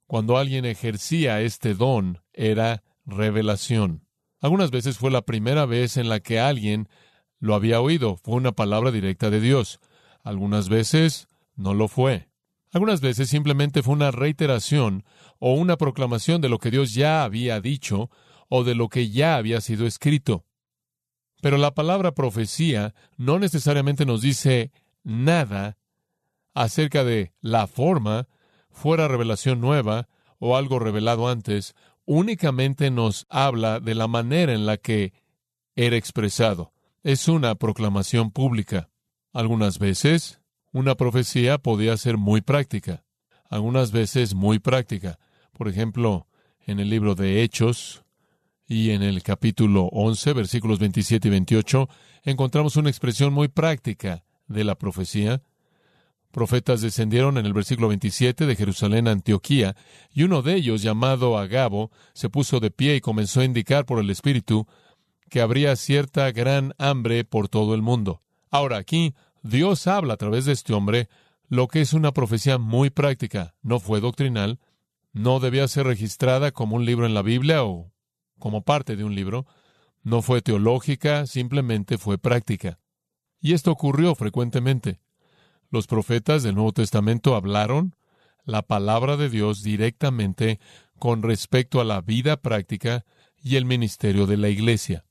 cuando 0.07 0.37
alguien 0.37 0.65
ejercía 0.65 1.41
este 1.41 1.75
don, 1.75 2.21
era 2.33 2.83
revelación. 3.05 4.07
Algunas 4.41 4.71
veces 4.71 4.99
fue 4.99 5.11
la 5.11 5.23
primera 5.23 5.67
vez 5.67 5.97
en 5.97 6.09
la 6.09 6.21
que 6.21 6.41
alguien 6.41 6.89
lo 7.43 7.57
había 7.57 7.81
oído, 7.81 8.19
fue 8.19 8.37
una 8.37 8.53
palabra 8.53 8.93
directa 8.93 9.29
de 9.29 9.41
Dios. 9.41 9.81
Algunas 10.23 10.69
veces 10.69 11.27
no 11.57 11.75
lo 11.75 11.89
fue. 11.89 12.29
Algunas 12.71 13.01
veces 13.01 13.29
simplemente 13.29 13.83
fue 13.83 13.95
una 13.95 14.13
reiteración 14.13 15.05
o 15.41 15.55
una 15.55 15.77
proclamación 15.77 16.41
de 16.41 16.49
lo 16.49 16.59
que 16.59 16.71
Dios 16.71 16.95
ya 16.95 17.25
había 17.25 17.61
dicho 17.61 18.11
o 18.49 18.63
de 18.63 18.77
lo 18.77 18.89
que 18.89 19.11
ya 19.11 19.35
había 19.35 19.61
sido 19.61 19.89
escrito. 19.89 20.45
Pero 21.41 21.59
la 21.59 21.75
palabra 21.75 22.13
profecía 22.13 22.95
no 23.17 23.41
necesariamente 23.41 24.07
nos 24.07 24.23
dice 24.23 24.71
nada 25.03 25.79
acerca 26.55 27.03
de 27.03 27.33
la 27.41 27.67
forma, 27.67 28.29
fuera 28.71 29.09
revelación 29.09 29.61
nueva 29.61 30.09
o 30.39 30.57
algo 30.57 30.79
revelado 30.79 31.29
antes, 31.29 31.75
únicamente 32.05 32.93
nos 32.93 33.27
habla 33.31 33.81
de 33.81 33.97
la 33.97 34.07
manera 34.07 34.53
en 34.53 34.65
la 34.65 34.77
que 34.77 35.13
era 35.75 35.97
expresado. 35.97 36.72
Es 37.05 37.27
una 37.27 37.57
proclamación 37.57 38.31
pública. 38.31 38.89
Algunas 39.33 39.81
veces 39.81 40.41
una 40.71 40.95
profecía 40.95 41.59
podía 41.59 41.97
ser 41.97 42.17
muy 42.17 42.43
práctica, 42.43 43.05
algunas 43.51 43.91
veces 43.91 44.37
muy 44.37 44.61
práctica. 44.61 45.19
Por 45.53 45.67
ejemplo, 45.67 46.29
en 46.65 46.79
el 46.79 46.91
libro 46.91 47.17
de 47.17 47.43
Hechos 47.43 48.05
y 48.69 48.91
en 48.91 49.03
el 49.03 49.25
capítulo 49.25 49.87
11, 49.87 50.33
versículos 50.33 50.79
27 50.79 51.27
y 51.27 51.31
28, 51.33 51.89
encontramos 52.23 52.77
una 52.77 52.91
expresión 52.91 53.33
muy 53.33 53.49
práctica 53.49 54.23
de 54.47 54.63
la 54.63 54.77
profecía 54.77 55.43
profetas 56.33 56.81
descendieron 56.81 57.39
en 57.39 57.47
el 57.47 57.53
versículo 57.53 57.89
27 57.89 58.47
de 58.47 58.57
Jerusalén 58.57 59.07
a 59.07 59.13
Antioquía, 59.13 59.77
y 60.13 60.25
uno 60.25 60.43
de 60.43 60.55
ellos, 60.55 60.83
llamado 60.83 61.39
Agabo, 61.39 61.93
se 62.15 62.31
puso 62.31 62.59
de 62.59 62.71
pie 62.71 62.97
y 62.97 63.01
comenzó 63.01 63.41
a 63.41 63.45
indicar 63.45 63.85
por 63.85 64.01
el 64.01 64.11
Espíritu 64.11 64.67
que 65.33 65.41
habría 65.41 65.77
cierta 65.77 66.31
gran 66.31 66.75
hambre 66.77 67.25
por 67.25 67.49
todo 67.49 67.75
el 67.75 67.81
mundo. 67.81 68.21
Ahora 68.51 68.77
aquí, 68.77 69.15
Dios 69.43 69.87
habla 69.87 70.13
a 70.13 70.17
través 70.19 70.45
de 70.45 70.53
este 70.53 70.75
hombre 70.75 71.09
lo 71.49 71.69
que 71.69 71.81
es 71.81 71.95
una 71.95 72.13
profecía 72.13 72.59
muy 72.59 72.91
práctica. 72.91 73.55
No 73.63 73.81
fue 73.81 74.03
doctrinal, 74.03 74.61
no 75.15 75.41
debía 75.41 75.67
ser 75.69 75.87
registrada 75.87 76.51
como 76.53 76.77
un 76.77 76.85
libro 76.85 77.07
en 77.07 77.15
la 77.15 77.23
Biblia 77.23 77.65
o 77.65 77.91
como 78.39 78.61
parte 78.61 78.95
de 78.95 79.05
un 79.05 79.15
libro, 79.15 79.47
no 80.03 80.21
fue 80.21 80.43
teológica, 80.43 81.27
simplemente 81.27 81.97
fue 81.97 82.19
práctica. 82.19 82.79
Y 83.41 83.55
esto 83.55 83.71
ocurrió 83.73 84.15
frecuentemente. 84.15 85.01
Los 85.71 85.87
profetas 85.87 86.43
del 86.43 86.57
Nuevo 86.57 86.73
Testamento 86.73 87.37
hablaron 87.37 87.97
la 88.45 88.61
palabra 88.61 89.17
de 89.17 89.31
Dios 89.31 89.63
directamente 89.63 90.61
con 90.99 91.23
respecto 91.23 91.81
a 91.81 91.85
la 91.85 92.03
vida 92.03 92.37
práctica 92.37 93.07
y 93.43 93.57
el 93.57 93.65
ministerio 93.65 94.27
de 94.27 94.37
la 94.37 94.51
iglesia. 94.51 95.07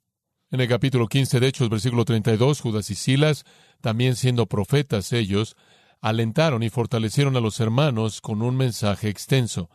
En 0.53 0.59
el 0.59 0.67
capítulo 0.67 1.07
15 1.07 1.39
de 1.39 1.47
Hechos, 1.47 1.69
versículo 1.69 2.03
32, 2.03 2.59
Judas 2.59 2.89
y 2.89 2.95
Silas, 2.95 3.45
también 3.79 4.17
siendo 4.17 4.47
profetas 4.47 5.13
ellos, 5.13 5.55
alentaron 6.01 6.61
y 6.61 6.69
fortalecieron 6.69 7.37
a 7.37 7.39
los 7.39 7.61
hermanos 7.61 8.19
con 8.19 8.41
un 8.41 8.57
mensaje 8.57 9.07
extenso. 9.07 9.69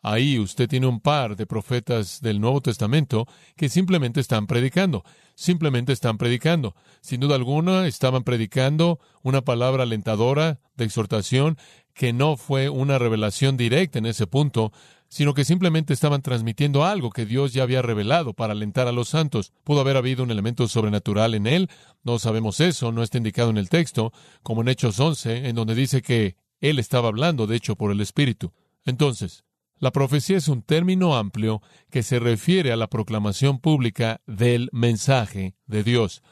Ahí 0.00 0.38
usted 0.38 0.70
tiene 0.70 0.86
un 0.86 1.00
par 1.00 1.36
de 1.36 1.44
profetas 1.44 2.22
del 2.22 2.40
Nuevo 2.40 2.62
Testamento 2.62 3.26
que 3.56 3.68
simplemente 3.68 4.20
están 4.20 4.46
predicando, 4.46 5.04
simplemente 5.34 5.92
están 5.92 6.16
predicando. 6.16 6.74
Sin 7.02 7.20
duda 7.20 7.34
alguna, 7.34 7.86
estaban 7.86 8.24
predicando 8.24 9.00
una 9.22 9.42
palabra 9.42 9.82
alentadora 9.82 10.60
de 10.76 10.86
exhortación 10.86 11.58
que 11.92 12.14
no 12.14 12.38
fue 12.38 12.70
una 12.70 12.98
revelación 12.98 13.58
directa 13.58 13.98
en 13.98 14.06
ese 14.06 14.26
punto, 14.26 14.72
sino 15.12 15.34
que 15.34 15.44
simplemente 15.44 15.92
estaban 15.92 16.22
transmitiendo 16.22 16.86
algo 16.86 17.10
que 17.10 17.26
Dios 17.26 17.52
ya 17.52 17.64
había 17.64 17.82
revelado 17.82 18.32
para 18.32 18.54
alentar 18.54 18.88
a 18.88 18.92
los 18.92 19.10
santos. 19.10 19.52
Pudo 19.62 19.82
haber 19.82 19.98
habido 19.98 20.22
un 20.22 20.30
elemento 20.30 20.66
sobrenatural 20.68 21.34
en 21.34 21.46
él, 21.46 21.68
no 22.02 22.18
sabemos 22.18 22.60
eso, 22.60 22.92
no 22.92 23.02
está 23.02 23.18
indicado 23.18 23.50
en 23.50 23.58
el 23.58 23.68
texto, 23.68 24.10
como 24.42 24.62
en 24.62 24.68
Hechos 24.68 24.98
11, 24.98 25.50
en 25.50 25.54
donde 25.54 25.74
dice 25.74 26.00
que 26.00 26.36
él 26.60 26.78
estaba 26.78 27.08
hablando, 27.08 27.46
de 27.46 27.56
hecho, 27.56 27.76
por 27.76 27.92
el 27.92 28.00
Espíritu. 28.00 28.54
Entonces, 28.86 29.44
la 29.76 29.92
profecía 29.92 30.38
es 30.38 30.48
un 30.48 30.62
término 30.62 31.14
amplio 31.14 31.60
que 31.90 32.02
se 32.02 32.18
refiere 32.18 32.72
a 32.72 32.76
la 32.76 32.86
proclamación 32.88 33.58
pública 33.58 34.22
del 34.26 34.70
mensaje 34.72 35.56
de 35.66 35.82
Dios. 35.82 36.22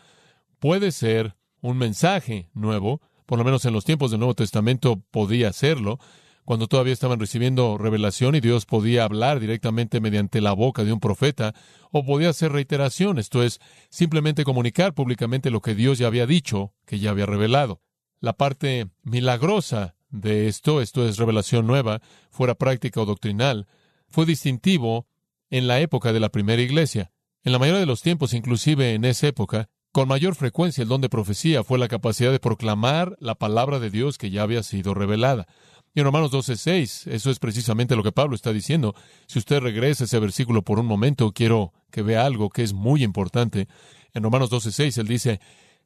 Puede 0.59 0.91
ser 0.93 1.37
un 1.61 1.77
mensaje 1.77 2.49
nuevo, 2.55 3.03
por 3.27 3.37
lo 3.37 3.45
menos 3.45 3.63
en 3.67 3.75
los 3.75 3.85
tiempos 3.85 4.11
del 4.11 4.21
Nuevo 4.21 4.35
Testamento 4.35 5.03
podía 5.11 5.53
serlo, 5.53 5.99
cuando 6.45 6.67
todavía 6.67 6.93
estaban 6.93 7.21
recibiendo 7.21 7.79
revelación 7.79 8.35
y 8.35 8.41
Dios 8.41 8.67
podía 8.67 9.05
hablar 9.05 9.41
directamente 9.41 10.01
mediante 10.01 10.41
la 10.41 10.53
boca 10.53 10.85
de 10.85 10.93
un 10.93 11.01
profeta, 11.01 11.55
o 11.93 12.05
podía 12.05 12.33
ser 12.33 12.53
reiteración, 12.53 13.19
esto 13.19 13.43
es, 13.43 13.61
simplemente 13.89 14.45
comunicar 14.45 14.95
públicamente 14.95 15.51
lo 15.51 15.61
que 15.61 15.75
Dios 15.75 15.99
ya 15.99 16.07
había 16.07 16.27
dicho, 16.27 16.73
que 16.87 16.99
ya 16.99 17.11
había 17.11 17.27
revelado. 17.27 17.81
La 18.21 18.35
parte 18.35 18.89
milagrosa 19.03 19.97
de 20.11 20.49
esto, 20.49 20.81
esto 20.81 21.09
es 21.09 21.17
revelación 21.17 21.67
nueva, 21.67 22.01
fuera 22.31 22.55
práctica 22.55 23.01
o 23.01 23.07
doctrinal, 23.07 23.67
fue 24.09 24.27
distintivo 24.27 25.07
en 25.51 25.67
la 25.67 25.81
época 25.81 26.13
de 26.13 26.21
la 26.21 26.31
primera 26.31 26.63
iglesia. 26.63 27.13
En 27.43 27.53
la 27.53 27.59
mayoría 27.59 27.81
de 27.81 27.87
los 27.87 28.03
tiempos, 28.03 28.35
inclusive 28.35 28.95
en 28.95 29.05
esa 29.05 29.29
época, 29.29 29.69
con 29.93 30.07
mayor 30.07 30.37
frecuencia 30.37 30.83
el 30.83 30.89
don 30.89 31.01
de 31.01 31.09
profecía 31.09 31.65
fue 31.65 31.79
la 31.79 31.89
capacidad 31.89 32.31
de 32.31 32.39
proclamar 32.39 33.17
la 33.19 33.35
palabra 33.35 33.81
de 33.81 33.91
Dios 33.91 34.19
que 34.19 34.31
ya 34.31 34.43
había 34.43 34.63
sido 34.63 34.95
revelada. 34.95 35.49
Y 35.95 36.01
en 36.01 36.07
Romanos 36.07 36.31
12:6, 36.31 37.09
eso 37.09 37.31
es 37.31 37.39
precisamente 37.39 37.97
lo 37.97 38.03
que 38.03 38.13
Pablo 38.13 38.37
está 38.37 38.53
diciendo. 38.53 38.95
Si 39.27 39.39
usted 39.39 39.61
regresa 39.61 40.05
ese 40.05 40.19
versículo 40.21 40.63
por 40.63 40.79
un 40.79 40.87
momento, 40.87 41.33
quiero 41.33 41.73
que 41.91 42.03
vea 42.03 42.25
algo 42.25 42.49
que 42.51 42.63
es 42.63 42.73
muy 42.73 43.03
importante. 43.03 43.67
En 44.15 44.23
Romanos 44.23 44.51
12:6 44.51 44.99
él 44.99 45.09
dice, 45.09 45.41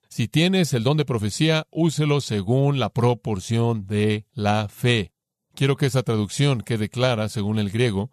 si 0.09 0.29
tienes 0.29 0.75
el 0.75 0.85
don 0.85 0.97
de 0.97 1.05
profecía, 1.05 1.67
úselo 1.71 2.21
según 2.21 2.79
la 2.79 2.91
proporción 2.91 3.87
de 3.87 4.27
la 4.33 4.69
fe. 4.69 5.13
Quiero 5.55 5.77
que 5.77 5.87
esa 5.87 6.03
traducción 6.03 6.61
quede 6.61 6.89
clara 6.89 7.29
según 7.29 7.59
el 7.59 7.71
griego. 7.71 8.13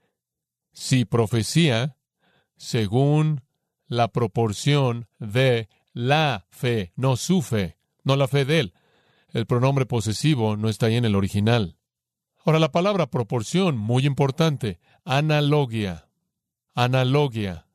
Si 0.73 1.05
profecía, 1.05 1.97
según 2.55 3.41
la 3.87 4.07
proporción 4.07 5.07
de 5.19 5.67
la 5.93 6.47
fe, 6.49 6.93
no 6.95 7.17
su 7.17 7.41
fe, 7.41 7.77
no 8.03 8.15
la 8.15 8.27
fe 8.27 8.45
de 8.45 8.61
él. 8.61 8.73
El 9.33 9.45
pronombre 9.45 9.85
posesivo 9.85 10.57
no 10.57 10.69
está 10.69 10.87
ahí 10.87 10.95
en 10.95 11.05
el 11.05 11.15
original. 11.15 11.77
Ahora 12.43 12.59
la 12.59 12.71
palabra 12.71 13.05
proporción, 13.05 13.77
muy 13.77 14.05
importante, 14.07 14.79
analogia, 15.05 16.07
analogia, 16.73 17.67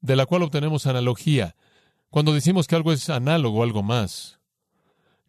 de 0.00 0.14
la 0.14 0.24
cual 0.24 0.44
obtenemos 0.44 0.86
analogía. 0.86 1.56
Cuando 2.08 2.32
decimos 2.32 2.68
que 2.68 2.76
algo 2.76 2.92
es 2.92 3.10
análogo 3.10 3.60
a 3.60 3.64
algo 3.64 3.82
más, 3.82 4.38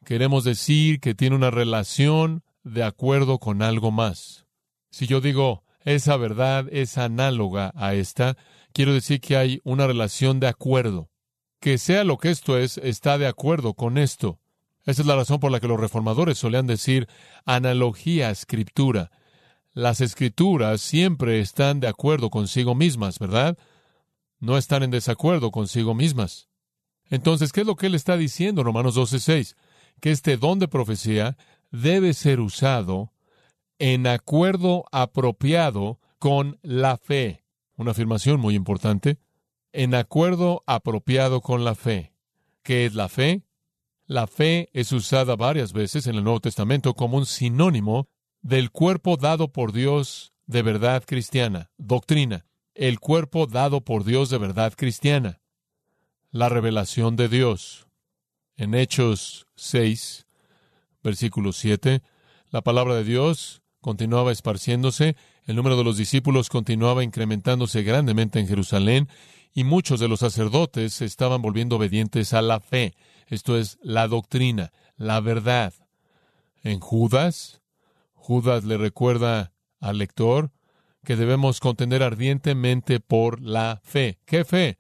queremos 0.06 0.44
decir 0.44 1.00
que 1.00 1.16
tiene 1.16 1.36
una 1.36 1.50
relación 1.50 2.44
de 2.64 2.84
acuerdo 2.84 3.40
con 3.40 3.64
algo 3.64 3.90
más. 3.90 4.46
Si 4.92 5.08
yo 5.08 5.20
digo, 5.20 5.64
esa 5.84 6.16
verdad 6.18 6.68
es 6.72 7.00
análoga 7.00 7.72
a 7.76 7.96
esta, 7.96 8.38
quiero 8.72 8.94
decir 8.94 9.20
que 9.20 9.36
hay 9.36 9.62
una 9.64 9.88
relación 9.88 10.40
de 10.40 10.48
acuerdo. 10.48 11.10
Que 11.60 11.80
sea 11.80 12.04
lo 12.04 12.18
que 12.18 12.30
esto 12.30 12.58
es, 12.58 12.78
está 12.78 13.18
de 13.18 13.28
acuerdo 13.28 13.74
con 13.74 13.98
esto. 13.98 14.40
Esa 14.90 15.04
es 15.04 15.08
la 15.08 15.16
razón 15.16 15.40
por 15.40 15.52
la 15.52 15.60
que 15.60 15.68
los 15.68 15.80
reformadores 15.80 16.40
solían 16.40 16.66
decir 16.66 17.08
analogía 17.46 18.32
escritura. 18.32 19.12
Las 19.72 20.02
escrituras 20.02 20.82
siempre 20.82 21.40
están 21.42 21.80
de 21.80 21.88
acuerdo 21.88 22.32
consigo 22.32 22.74
mismas, 22.74 23.20
¿verdad? 23.20 23.56
No 24.40 24.58
están 24.58 24.82
en 24.82 24.90
desacuerdo 24.90 25.52
consigo 25.52 25.94
mismas. 25.94 26.50
Entonces, 27.08 27.52
¿qué 27.52 27.62
es 27.62 27.68
lo 27.68 27.76
que 27.76 27.86
él 27.86 27.94
está 27.94 28.18
diciendo 28.18 28.62
en 28.62 28.66
Romanos 28.66 28.96
12:6? 28.96 29.56
Que 30.02 30.10
este 30.10 30.38
don 30.38 30.58
de 30.58 30.68
profecía 30.68 31.38
debe 31.70 32.16
ser 32.16 32.40
usado 32.40 33.14
en 33.78 34.08
acuerdo 34.08 34.86
apropiado 34.92 36.00
con 36.18 36.58
la 36.64 36.98
fe. 36.98 37.44
Una 37.76 37.92
afirmación 37.92 38.40
muy 38.40 38.56
importante. 38.56 39.20
En 39.72 39.94
acuerdo 39.94 40.64
apropiado 40.66 41.42
con 41.42 41.64
la 41.64 41.76
fe. 41.76 42.16
¿Qué 42.64 42.88
es 42.88 42.96
la 42.96 43.08
fe? 43.08 43.44
La 44.10 44.26
fe 44.26 44.72
es 44.74 44.92
usada 44.92 45.36
varias 45.36 45.72
veces 45.72 46.08
en 46.08 46.16
el 46.16 46.24
Nuevo 46.24 46.40
Testamento 46.40 46.96
como 46.96 47.18
un 47.18 47.28
sinónimo 47.28 48.10
del 48.42 48.72
cuerpo 48.72 49.18
dado 49.18 49.52
por 49.52 49.72
Dios 49.72 50.34
de 50.48 50.64
verdad 50.64 51.04
cristiana, 51.06 51.70
doctrina, 51.78 52.48
el 52.74 53.00
cuerpo 53.00 53.46
dado 53.46 53.82
por 53.82 54.04
Dios 54.04 54.32
de 54.32 54.40
verdad 54.40 54.74
cristiana, 54.76 55.42
la 56.32 56.50
revelación 56.50 57.18
de 57.18 57.30
Dios. 57.30 57.86
En 58.58 58.74
Hechos 58.74 59.46
6, 59.58 60.26
versículo 61.04 61.54
7, 61.54 62.02
la 62.50 62.62
palabra 62.64 62.96
de 62.96 63.04
Dios 63.04 63.62
continuaba 63.80 64.32
esparciéndose, 64.32 65.18
el 65.44 65.56
número 65.56 65.78
de 65.78 65.84
los 65.84 65.98
discípulos 65.98 66.50
continuaba 66.50 67.04
incrementándose 67.04 67.84
grandemente 67.84 68.40
en 68.40 68.48
Jerusalén, 68.48 69.08
y 69.54 69.66
muchos 69.66 70.00
de 70.00 70.08
los 70.08 70.22
sacerdotes 70.22 70.96
se 70.96 71.06
estaban 71.06 71.44
volviendo 71.44 71.76
obedientes 71.76 72.34
a 72.34 72.42
la 72.42 72.60
fe, 72.60 72.96
esto 73.30 73.58
es, 73.58 73.78
la 73.82 74.08
doctrina, 74.08 74.72
la 74.98 75.22
verdad. 75.22 75.74
En 76.64 76.80
Judas, 76.80 77.62
Judas 78.14 78.64
le 78.64 78.78
recuerda 78.78 79.54
al 79.80 79.98
lector 80.00 80.52
que 81.04 81.16
debemos 81.16 81.60
contender 81.60 82.04
ardientemente 82.04 83.00
por 83.00 83.42
la 83.42 83.82
fe. 83.84 84.20
¿Qué 84.26 84.44
fe? 84.44 84.78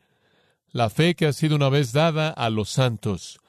La 0.71 0.89
fe 0.89 1.15
que 1.15 1.25
ha 1.25 1.33
sido 1.33 1.55
una 1.55 1.69
vez 1.69 1.93
dada 1.93 2.29
a 2.29 2.49
los 2.49 2.69
santos. 2.69 3.39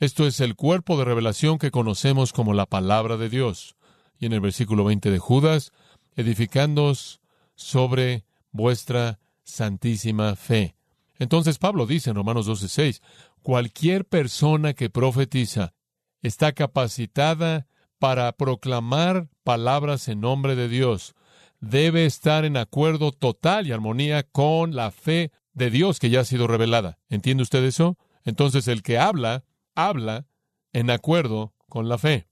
Esto 0.00 0.26
es 0.26 0.40
el 0.40 0.54
cuerpo 0.54 0.96
de 0.96 1.04
revelación 1.04 1.58
que 1.58 1.70
conocemos 1.70 2.32
como 2.32 2.54
la 2.54 2.66
palabra 2.66 3.16
de 3.16 3.28
Dios. 3.28 3.76
Y 4.18 4.26
en 4.26 4.32
el 4.32 4.40
versículo 4.40 4.84
20 4.84 5.10
de 5.10 5.18
Judas, 5.18 5.72
edificándoos 6.14 7.20
sobre 7.54 8.24
vuestra 8.52 9.18
santísima 9.42 10.36
fe. 10.36 10.77
Entonces 11.18 11.58
Pablo 11.58 11.86
dice 11.86 12.10
en 12.10 12.16
Romanos 12.16 12.46
12:6, 12.46 13.02
cualquier 13.42 14.04
persona 14.04 14.74
que 14.74 14.90
profetiza 14.90 15.74
está 16.22 16.52
capacitada 16.52 17.66
para 17.98 18.32
proclamar 18.32 19.28
palabras 19.42 20.08
en 20.08 20.20
nombre 20.20 20.54
de 20.54 20.68
Dios. 20.68 21.14
Debe 21.60 22.06
estar 22.06 22.44
en 22.44 22.56
acuerdo 22.56 23.10
total 23.10 23.66
y 23.66 23.72
armonía 23.72 24.22
con 24.22 24.76
la 24.76 24.90
fe 24.92 25.32
de 25.52 25.70
Dios 25.70 25.98
que 25.98 26.10
ya 26.10 26.20
ha 26.20 26.24
sido 26.24 26.46
revelada. 26.46 26.98
¿Entiende 27.08 27.42
usted 27.42 27.64
eso? 27.64 27.98
Entonces 28.24 28.68
el 28.68 28.82
que 28.82 28.98
habla, 28.98 29.44
habla 29.74 30.26
en 30.72 30.90
acuerdo 30.90 31.54
con 31.68 31.88
la 31.88 31.98
fe. 31.98 32.28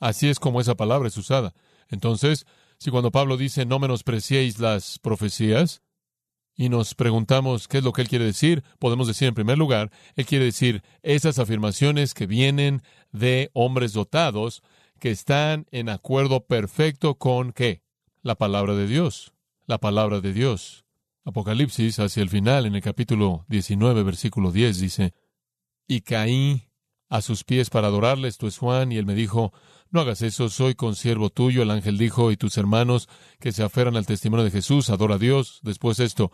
Así 0.00 0.28
es 0.28 0.38
como 0.38 0.60
esa 0.60 0.74
palabra 0.74 1.08
es 1.08 1.16
usada. 1.16 1.54
Entonces, 1.88 2.44
si 2.78 2.90
cuando 2.90 3.10
Pablo 3.10 3.36
dice 3.36 3.64
no 3.64 3.78
menospreciéis 3.78 4.58
las 4.58 4.98
profecías, 4.98 5.80
y 6.54 6.68
nos 6.68 6.94
preguntamos 6.94 7.66
qué 7.68 7.78
es 7.78 7.84
lo 7.84 7.92
que 7.92 8.02
él 8.02 8.08
quiere 8.08 8.24
decir, 8.24 8.62
podemos 8.78 9.06
decir 9.06 9.28
en 9.28 9.34
primer 9.34 9.58
lugar, 9.58 9.90
él 10.16 10.26
quiere 10.26 10.44
decir 10.44 10.82
esas 11.02 11.38
afirmaciones 11.38 12.14
que 12.14 12.26
vienen 12.26 12.82
de 13.10 13.50
hombres 13.54 13.92
dotados 13.92 14.62
que 14.98 15.10
están 15.10 15.66
en 15.70 15.88
acuerdo 15.88 16.46
perfecto 16.46 17.16
con 17.16 17.52
qué? 17.52 17.82
La 18.22 18.36
palabra 18.36 18.74
de 18.74 18.86
Dios. 18.86 19.32
La 19.66 19.78
palabra 19.78 20.20
de 20.20 20.32
Dios. 20.32 20.84
Apocalipsis, 21.24 21.98
hacia 21.98 22.22
el 22.22 22.28
final, 22.28 22.66
en 22.66 22.74
el 22.74 22.82
capítulo 22.82 23.44
19, 23.48 24.02
versículo 24.02 24.52
10, 24.52 24.78
dice, 24.78 25.14
Y 25.86 26.02
caí 26.02 26.68
a 27.08 27.20
sus 27.22 27.44
pies 27.44 27.70
para 27.70 27.88
adorarle, 27.88 28.28
esto 28.28 28.46
es 28.46 28.58
Juan, 28.58 28.92
y 28.92 28.96
él 28.96 29.06
me 29.06 29.14
dijo, 29.14 29.52
no 29.92 30.00
hagas 30.00 30.22
eso, 30.22 30.48
soy 30.48 30.74
consiervo 30.74 31.28
tuyo. 31.28 31.62
El 31.62 31.70
ángel 31.70 31.98
dijo, 31.98 32.32
y 32.32 32.38
tus 32.38 32.56
hermanos 32.56 33.08
que 33.38 33.52
se 33.52 33.62
aferran 33.62 33.96
al 33.96 34.06
testimonio 34.06 34.42
de 34.42 34.50
Jesús, 34.50 34.88
adora 34.88 35.16
a 35.16 35.18
Dios. 35.18 35.60
Después 35.62 35.98
esto, 36.00 36.32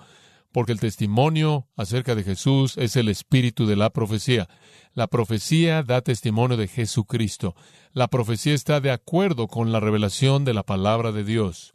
porque 0.52 0.70
el 0.70 0.78
testimonio 0.78 1.66
acerca 1.76 2.14
de 2.14 2.22
Jesús 2.22 2.78
es 2.78 2.94
el 2.94 3.08
espíritu 3.08 3.66
de 3.66 3.74
la 3.74 3.90
profecía. 3.90 4.48
La 4.94 5.08
profecía 5.08 5.82
da 5.82 6.02
testimonio 6.02 6.56
de 6.56 6.68
Jesucristo. 6.68 7.56
La 7.92 8.06
profecía 8.06 8.54
está 8.54 8.80
de 8.80 8.92
acuerdo 8.92 9.48
con 9.48 9.72
la 9.72 9.80
revelación 9.80 10.44
de 10.44 10.54
la 10.54 10.62
palabra 10.62 11.10
de 11.10 11.24
Dios. 11.24 11.74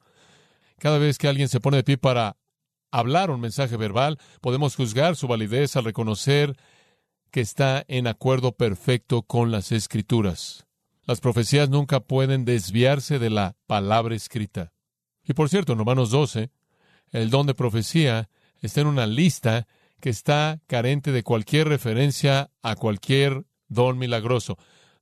Cada 0.80 1.00
vez 1.00 1.18
que 1.18 1.28
alguien 1.28 1.50
se 1.50 1.60
pone 1.60 1.78
de 1.78 1.84
pie 1.84 1.98
para 1.98 2.38
hablar 2.92 3.30
un 3.30 3.42
mensaje 3.42 3.76
verbal, 3.76 4.20
podemos 4.40 4.78
juzgar 4.78 5.18
su 5.18 5.28
validez 5.28 5.76
al 5.76 5.84
reconocer 5.84 6.56
que 7.30 7.42
está 7.42 7.84
en 7.90 8.08
acuerdo 8.08 8.54
perfecto 8.54 9.24
con 9.24 9.52
las 9.52 9.74
escrituras. 9.74 10.66
Las 11.06 11.20
profecías 11.20 11.70
nunca 11.70 12.00
pueden 12.00 12.46
desviarse 12.46 13.20
de 13.20 13.30
la 13.30 13.56
palabra 13.68 14.16
escrita. 14.16 14.72
Y 15.24 15.34
por 15.34 15.50
cierto, 15.50 15.74
en 15.74 15.80
Romanos 15.80 16.12
12, 16.12 16.50
el 17.12 17.30
don 17.30 17.46
de 17.46 17.54
profecía 17.54 18.30
está 18.62 18.82
en 18.82 18.88
una 18.88 19.06
lista 19.06 19.68
que 20.00 20.10
está 20.10 20.62
carente 20.68 21.12
de 21.12 21.24
cualquier 21.24 21.68
referencia 21.68 22.52
a 22.62 22.76
cualquier 22.76 23.46
don 23.68 23.98
milagroso. 23.98 24.58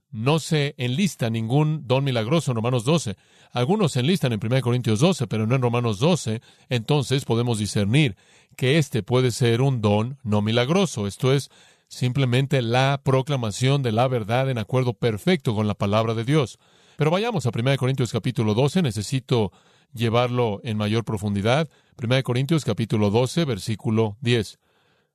No 0.09 0.39
se 0.39 0.75
enlista 0.77 1.29
ningún 1.29 1.87
don 1.87 2.03
milagroso 2.03 2.51
en 2.51 2.55
Romanos 2.55 2.83
12. 2.83 3.15
Algunos 3.51 3.93
se 3.93 4.01
enlistan 4.01 4.33
en 4.33 4.39
1 4.43 4.61
Corintios 4.61 4.99
12, 4.99 5.25
pero 5.27 5.47
no 5.47 5.55
en 5.55 5.61
Romanos 5.61 5.99
12. 5.99 6.41
Entonces 6.69 7.25
podemos 7.25 7.59
discernir 7.59 8.17
que 8.57 8.77
este 8.77 9.03
puede 9.03 9.31
ser 9.31 9.61
un 9.61 9.81
don 9.81 10.17
no 10.23 10.41
milagroso. 10.41 11.07
Esto 11.07 11.33
es 11.33 11.49
simplemente 11.91 12.61
la 12.61 13.01
proclamación 13.03 13.83
de 13.83 13.91
la 13.91 14.07
verdad 14.07 14.49
en 14.49 14.57
acuerdo 14.57 14.93
perfecto 14.93 15.53
con 15.53 15.67
la 15.67 15.75
palabra 15.75 16.13
de 16.13 16.23
Dios. 16.23 16.57
Pero 16.95 17.11
vayamos 17.11 17.45
a 17.45 17.51
1 17.53 17.77
Corintios 17.77 18.13
capítulo 18.13 18.53
12. 18.53 18.81
Necesito 18.81 19.51
llevarlo 19.93 20.61
en 20.63 20.77
mayor 20.77 21.03
profundidad. 21.03 21.69
1 22.01 22.23
Corintios 22.23 22.63
capítulo 22.63 23.09
12, 23.09 23.43
versículo 23.43 24.17
10. 24.21 24.57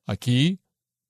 Aquí 0.07 0.61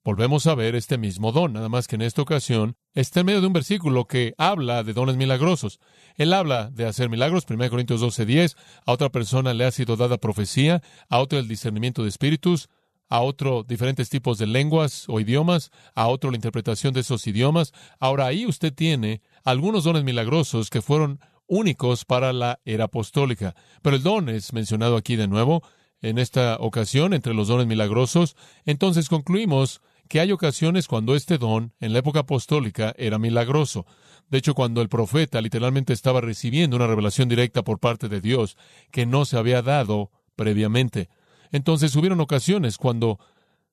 volvemos 0.04 0.46
a 0.46 0.54
ver 0.54 0.76
este 0.76 0.98
mismo 0.98 1.32
don, 1.32 1.52
nada 1.52 1.68
más 1.68 1.88
que 1.88 1.96
en 1.96 2.02
esta 2.02 2.22
ocasión 2.22 2.76
está 2.94 3.20
en 3.20 3.26
medio 3.26 3.40
de 3.40 3.48
un 3.48 3.52
versículo 3.52 4.06
que 4.06 4.34
habla 4.38 4.84
de 4.84 4.92
dones 4.92 5.16
milagrosos. 5.16 5.80
Él 6.14 6.32
habla 6.32 6.70
de 6.70 6.86
hacer 6.86 7.10
milagros, 7.10 7.44
1 7.50 7.70
Corintios 7.70 8.00
12, 8.00 8.24
10. 8.24 8.56
A 8.86 8.92
otra 8.92 9.08
persona 9.08 9.52
le 9.52 9.64
ha 9.64 9.72
sido 9.72 9.96
dada 9.96 10.18
profecía, 10.18 10.80
a 11.08 11.18
otro 11.18 11.40
el 11.40 11.48
discernimiento 11.48 12.04
de 12.04 12.10
espíritus, 12.10 12.68
a 13.08 13.20
otro 13.20 13.62
diferentes 13.62 14.08
tipos 14.08 14.38
de 14.38 14.46
lenguas 14.46 15.04
o 15.08 15.20
idiomas, 15.20 15.70
a 15.94 16.08
otro 16.08 16.30
la 16.30 16.36
interpretación 16.36 16.92
de 16.94 17.00
esos 17.00 17.26
idiomas. 17.26 17.72
Ahora 18.00 18.26
ahí 18.26 18.46
usted 18.46 18.72
tiene 18.72 19.22
algunos 19.44 19.84
dones 19.84 20.04
milagrosos 20.04 20.70
que 20.70 20.82
fueron 20.82 21.20
únicos 21.46 22.04
para 22.04 22.32
la 22.32 22.60
era 22.64 22.84
apostólica. 22.84 23.54
Pero 23.82 23.96
el 23.96 24.02
don 24.02 24.28
es 24.28 24.52
mencionado 24.52 24.96
aquí 24.96 25.16
de 25.16 25.28
nuevo, 25.28 25.62
en 26.02 26.18
esta 26.18 26.56
ocasión, 26.60 27.14
entre 27.14 27.34
los 27.34 27.48
dones 27.48 27.66
milagrosos. 27.66 28.36
Entonces 28.64 29.08
concluimos 29.08 29.80
que 30.08 30.20
hay 30.20 30.32
ocasiones 30.32 30.88
cuando 30.88 31.14
este 31.14 31.38
don, 31.38 31.72
en 31.80 31.92
la 31.92 32.00
época 32.00 32.20
apostólica, 32.20 32.94
era 32.96 33.18
milagroso. 33.18 33.86
De 34.28 34.38
hecho, 34.38 34.54
cuando 34.54 34.82
el 34.82 34.88
profeta 34.88 35.40
literalmente 35.40 35.92
estaba 35.92 36.20
recibiendo 36.20 36.76
una 36.76 36.86
revelación 36.86 37.28
directa 37.28 37.62
por 37.62 37.78
parte 37.78 38.08
de 38.08 38.20
Dios 38.20 38.56
que 38.90 39.06
no 39.06 39.24
se 39.24 39.36
había 39.38 39.62
dado 39.62 40.10
previamente. 40.34 41.08
Entonces 41.52 41.94
hubieron 41.96 42.20
ocasiones 42.20 42.78
cuando 42.78 43.18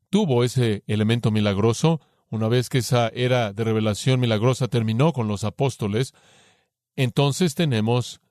tuvo 0.10 0.44
ese 0.44 0.84
elemento 0.88 1.32
milagroso, 1.32 2.02
una 2.30 2.48
vez 2.48 2.70
que 2.70 2.80
esa 2.80 3.10
era 3.10 3.54
de 3.54 3.64
revelación 3.64 4.20
milagrosa 4.20 4.68
terminó 4.68 5.14
con 5.14 5.28
los 5.28 5.44
apóstoles, 5.44 6.14
entonces 6.96 7.56
tenemos 7.56 8.22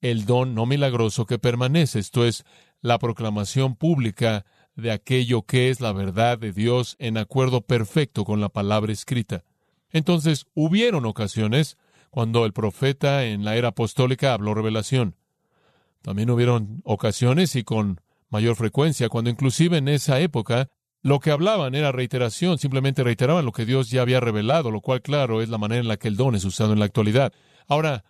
el 0.00 0.26
don 0.26 0.54
no 0.54 0.66
milagroso 0.66 1.26
que 1.26 1.38
permanece, 1.38 1.98
esto 1.98 2.24
es, 2.24 2.44
la 2.80 2.98
proclamación 2.98 3.74
pública 3.74 4.44
de 4.76 4.92
aquello 4.92 5.42
que 5.42 5.70
es 5.70 5.80
la 5.80 5.92
verdad 5.92 6.38
de 6.38 6.52
Dios 6.52 6.96
en 6.98 7.16
acuerdo 7.16 7.62
perfecto 7.62 8.24
con 8.24 8.40
la 8.40 8.48
palabra 8.50 8.92
escrita. 8.92 9.44
Entonces, 9.90 10.46
hubieron 10.54 11.06
ocasiones 11.06 11.78
cuando 12.10 12.44
el 12.44 12.52
profeta 12.52 13.24
en 13.24 13.44
la 13.44 13.56
era 13.56 13.68
apostólica 13.68 14.34
habló 14.34 14.54
revelación. 14.54 15.16
También 16.02 16.30
hubieron 16.30 16.82
ocasiones 16.84 17.56
y 17.56 17.64
con 17.64 18.00
mayor 18.30 18.56
frecuencia 18.56 19.08
cuando 19.08 19.30
inclusive 19.30 19.78
en 19.78 19.88
esa 19.88 20.20
época 20.20 20.68
lo 21.02 21.20
que 21.20 21.30
hablaban 21.30 21.74
era 21.74 21.92
reiteración, 21.92 22.58
simplemente 22.58 23.04
reiteraban 23.04 23.44
lo 23.44 23.52
que 23.52 23.64
Dios 23.64 23.90
ya 23.90 24.02
había 24.02 24.18
revelado, 24.18 24.70
lo 24.70 24.80
cual, 24.80 25.02
claro, 25.02 25.40
es 25.40 25.48
la 25.48 25.58
manera 25.58 25.80
en 25.80 25.88
la 25.88 25.98
que 25.98 26.08
el 26.08 26.16
don 26.16 26.34
es 26.34 26.44
usado 26.44 26.72
en 26.72 26.80
la 26.80 26.86
actualidad. 26.86 27.32
Ahora, 27.68 28.04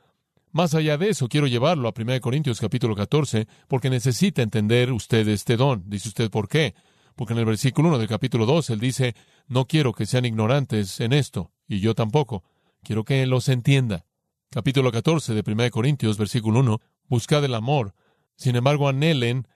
más 0.52 0.74
allá 0.74 0.96
de 0.96 1.11
eso, 1.11 1.29
quiero 1.29 1.46
llevarlo 1.46 1.88
a 1.88 1.94
1 1.94 2.20
Corintios 2.22 2.59
capítulo 2.59 2.96
14, 2.96 3.46
porque 3.68 3.90
necesita 3.90 4.40
entender 4.40 4.92
usted 4.92 5.29
este 5.29 5.59
don. 5.59 5.85
Dice 5.87 6.09
usted, 6.09 6.31
¿por 6.31 6.48
qué? 6.48 6.74
Porque 7.14 7.35
en 7.35 7.40
el 7.40 7.44
versículo 7.44 7.88
1 7.88 7.98
del 7.98 8.09
capítulo 8.09 8.46
2 8.46 8.70
él 8.70 8.81
dice, 8.81 9.14
no 9.46 9.66
quiero 9.66 9.92
que 9.92 10.07
sean 10.07 10.24
ignorantes 10.24 10.98
en 11.00 11.12
esto, 11.12 11.52
y 11.68 11.81
yo 11.81 11.94
tampoco. 11.94 12.44
Quiero 12.83 13.05
que 13.05 13.26
los 13.26 13.50
entienda. 13.50 14.07
Capítulo 14.50 14.90
14 14.90 15.35
de 15.35 15.42
1 15.44 15.70
Corintios, 15.70 16.16
versículo 16.16 16.61
1, 16.61 16.81
buscad 17.09 17.44
el 17.44 17.55
amor. 17.55 17.94
Sin 18.37 18.57
embargo, 18.57 18.88
anhelen 18.88 19.46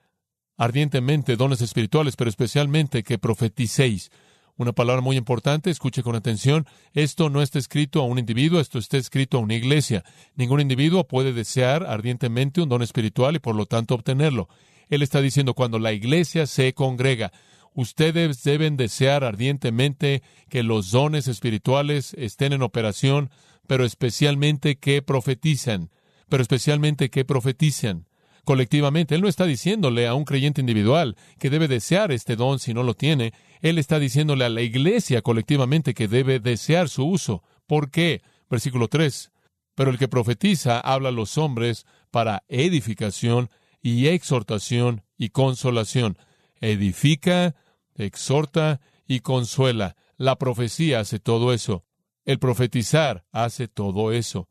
ardientemente 0.61 1.37
dones 1.37 1.59
espirituales, 1.61 2.15
pero 2.15 2.29
especialmente 2.29 3.01
que 3.01 3.17
profeticéis. 3.17 4.11
Una 4.57 4.73
palabra 4.73 5.01
muy 5.01 5.17
importante, 5.17 5.71
escuche 5.71 6.03
con 6.03 6.15
atención, 6.15 6.67
esto 6.93 7.31
no 7.31 7.41
está 7.41 7.57
escrito 7.57 7.99
a 7.99 8.05
un 8.05 8.19
individuo, 8.19 8.59
esto 8.59 8.77
está 8.77 8.97
escrito 8.97 9.37
a 9.37 9.41
una 9.41 9.55
iglesia. 9.55 10.03
Ningún 10.35 10.61
individuo 10.61 11.07
puede 11.07 11.33
desear 11.33 11.83
ardientemente 11.87 12.61
un 12.61 12.69
don 12.69 12.83
espiritual 12.83 13.35
y 13.35 13.39
por 13.39 13.55
lo 13.55 13.65
tanto 13.65 13.95
obtenerlo. 13.95 14.49
Él 14.87 15.01
está 15.01 15.19
diciendo 15.19 15.55
cuando 15.55 15.79
la 15.79 15.93
iglesia 15.93 16.45
se 16.45 16.75
congrega, 16.75 17.31
ustedes 17.73 18.43
deben 18.43 18.77
desear 18.77 19.23
ardientemente 19.23 20.21
que 20.47 20.61
los 20.61 20.91
dones 20.91 21.27
espirituales 21.27 22.13
estén 22.19 22.53
en 22.53 22.61
operación, 22.61 23.31
pero 23.65 23.83
especialmente 23.83 24.77
que 24.77 25.01
profetizan, 25.01 25.89
pero 26.29 26.43
especialmente 26.43 27.09
que 27.09 27.25
profetizan 27.25 28.05
colectivamente. 28.45 29.15
Él 29.15 29.21
no 29.21 29.27
está 29.27 29.45
diciéndole 29.45 30.07
a 30.07 30.13
un 30.13 30.25
creyente 30.25 30.61
individual 30.61 31.15
que 31.39 31.49
debe 31.49 31.67
desear 31.67 32.11
este 32.11 32.35
don 32.35 32.59
si 32.59 32.73
no 32.73 32.83
lo 32.83 32.93
tiene. 32.93 33.33
Él 33.61 33.77
está 33.77 33.99
diciéndole 33.99 34.45
a 34.45 34.49
la 34.49 34.61
iglesia 34.61 35.21
colectivamente 35.21 35.93
que 35.93 36.07
debe 36.07 36.39
desear 36.39 36.89
su 36.89 37.05
uso. 37.05 37.43
¿Por 37.67 37.91
qué? 37.91 38.21
Versículo 38.49 38.87
3. 38.87 39.31
Pero 39.75 39.91
el 39.91 39.97
que 39.97 40.07
profetiza 40.07 40.79
habla 40.79 41.09
a 41.09 41.13
los 41.13 41.37
hombres 41.37 41.85
para 42.09 42.43
edificación 42.47 43.49
y 43.81 44.07
exhortación 44.07 45.03
y 45.17 45.29
consolación. 45.29 46.17
Edifica, 46.59 47.55
exhorta 47.95 48.81
y 49.07 49.21
consuela. 49.21 49.95
La 50.17 50.37
profecía 50.37 50.99
hace 50.99 51.19
todo 51.19 51.53
eso. 51.53 51.83
El 52.25 52.39
profetizar 52.39 53.25
hace 53.31 53.67
todo 53.67 54.11
eso. 54.11 54.47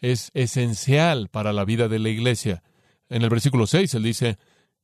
Es 0.00 0.30
esencial 0.34 1.28
para 1.28 1.52
la 1.52 1.64
vida 1.64 1.88
de 1.88 1.98
la 1.98 2.08
iglesia. 2.08 2.62
En 3.10 3.22
el 3.22 3.28
versículo 3.28 3.66
6 3.66 3.94
él 3.94 4.04
dice, 4.04 4.38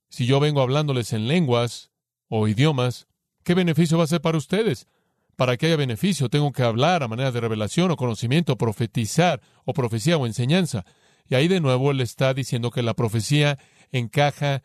si 0.09 0.27
yo 0.27 0.41
vengo 0.41 0.61
hablándoles 0.61 1.13
en 1.13 1.29
lenguas 1.29 1.91
o 2.29 2.49
idiomas, 2.49 3.07
¿qué 3.45 3.55
beneficio 3.55 3.97
va 3.97 4.05
a 4.05 4.09
ser 4.09 4.21
para 4.21 4.37
ustedes? 4.37 4.89
Para 5.37 5.57
que 5.57 5.67
haya 5.67 5.77
beneficio, 5.77 6.29
tengo 6.29 6.51
que 6.53 6.63
hablar 6.63 7.03
a 7.03 7.09
manera 7.09 7.31
de 7.31 7.41
revelación 7.41 7.91
o 7.91 7.97
conocimiento, 7.97 8.59
profetizar 8.59 9.41
o 9.65 9.73
profecía 9.73 10.17
o 10.17 10.27
enseñanza. 10.27 10.85
Y 11.29 11.37
ahí 11.37 11.47
de 11.47 11.61
nuevo 11.61 11.91
él 11.91 12.01
está 12.01 12.35
diciendo 12.35 12.71
que 12.71 12.83
la 12.83 12.95
profecía 12.95 13.59
encaja 13.93 14.63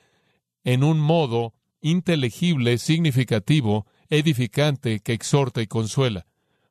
en 0.64 0.84
un 0.84 1.00
modo 1.00 1.54
inteligible, 1.82 2.78
significativo, 2.78 3.86
edificante, 4.10 5.02
que 5.02 5.14
exhorta 5.14 5.62
y 5.62 5.68
consuela. 5.68 6.26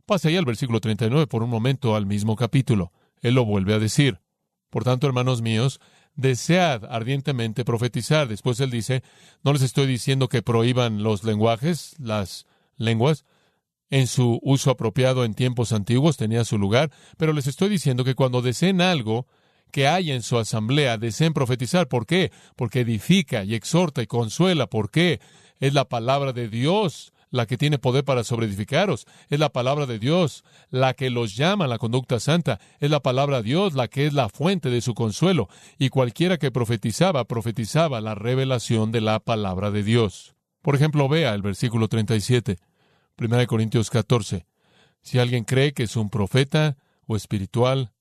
Pasa 0.07 0.29
ahí 0.29 0.37
al 0.37 0.45
versículo 0.45 0.81
39 0.81 1.27
por 1.27 1.43
un 1.43 1.51
momento 1.51 1.95
al 1.95 2.07
mismo 2.07 2.37
capítulo. 2.37 2.93
Él 3.21 3.35
lo 3.35 3.45
vuelve 3.45 3.75
a 3.75 3.79
decir. 3.79 4.21
Por 4.71 4.85
tanto, 4.85 5.07
hermanos 5.07 5.43
míos, 5.43 5.81
desead 6.15 6.85
ardientemente 6.85 7.65
profetizar. 7.65 8.29
Después 8.29 8.61
él 8.61 8.71
dice, 8.71 9.03
no 9.43 9.53
les 9.53 9.63
estoy 9.63 9.87
diciendo 9.87 10.29
que 10.29 10.43
prohíban 10.43 11.03
los 11.03 11.25
lenguajes, 11.25 11.95
las 11.99 12.47
lenguas, 12.77 13.25
en 13.91 14.07
su 14.07 14.39
uso 14.43 14.71
apropiado 14.71 15.25
en 15.25 15.35
tiempos 15.35 15.73
antiguos 15.73 16.17
tenía 16.17 16.45
su 16.45 16.59
lugar, 16.59 16.93
pero 17.17 17.33
les 17.33 17.49
estoy 17.49 17.69
diciendo 17.69 18.05
que 18.05 18.15
cuando 18.15 18.41
deseen 18.41 18.81
algo 18.81 19.27
que 19.71 19.89
haya 19.89 20.15
en 20.15 20.23
su 20.23 20.39
asamblea, 20.39 20.99
deseen 20.99 21.33
profetizar. 21.33 21.89
¿Por 21.89 22.07
qué? 22.07 22.33
Porque 22.57 22.81
edifica 22.81 23.45
y 23.45 23.55
exhorta 23.55 24.03
y 24.03 24.07
consuela. 24.07 24.67
¿Por 24.67 24.91
qué? 24.91 25.21
Es 25.61 25.75
la 25.75 25.89
palabra 25.89 26.33
de 26.33 26.49
Dios 26.49 27.13
la 27.31 27.47
que 27.47 27.57
tiene 27.57 27.79
poder 27.79 28.05
para 28.05 28.25
sobreedificaros. 28.25 29.07
Es 29.29 29.39
la 29.39 29.51
palabra 29.51 29.87
de 29.87 29.99
Dios 29.99 30.45
la 30.71 30.95
que 30.95 31.11
los 31.11 31.37
llama 31.37 31.65
a 31.65 31.69
la 31.69 31.79
conducta 31.79 32.21
santa. 32.21 32.61
Es 32.81 32.91
la 32.91 33.01
palabra 33.01 33.39
de 33.39 33.45
Dios 33.45 33.75
la 33.75 33.89
que 33.89 34.07
es 34.07 34.13
la 34.13 34.29
fuente 34.29 34.71
de 34.71 34.81
su 34.81 34.95
consuelo. 34.95 35.49
Y 35.79 35.89
cualquiera 35.89 36.39
que 36.39 36.51
profetizaba, 36.51 37.25
profetizaba 37.25 38.01
la 38.01 38.15
revelación 38.15 38.93
de 38.93 39.01
la 39.01 39.21
palabra 39.21 39.71
de 39.71 39.83
Dios. 39.83 40.35
Por 40.63 40.75
ejemplo, 40.75 41.09
vea 41.09 41.35
el 41.35 41.43
versículo 41.43 41.89
37, 41.89 42.59
1 43.19 43.47
Corintios 43.47 43.91
14. 43.91 44.47
Si 45.03 45.19
alguien 45.19 45.45
cree 45.45 45.73
que 45.73 45.85
es 45.85 45.97
un 45.97 46.11
profeta 46.11 46.77
o 47.07 47.17
espiritual, 47.17 47.93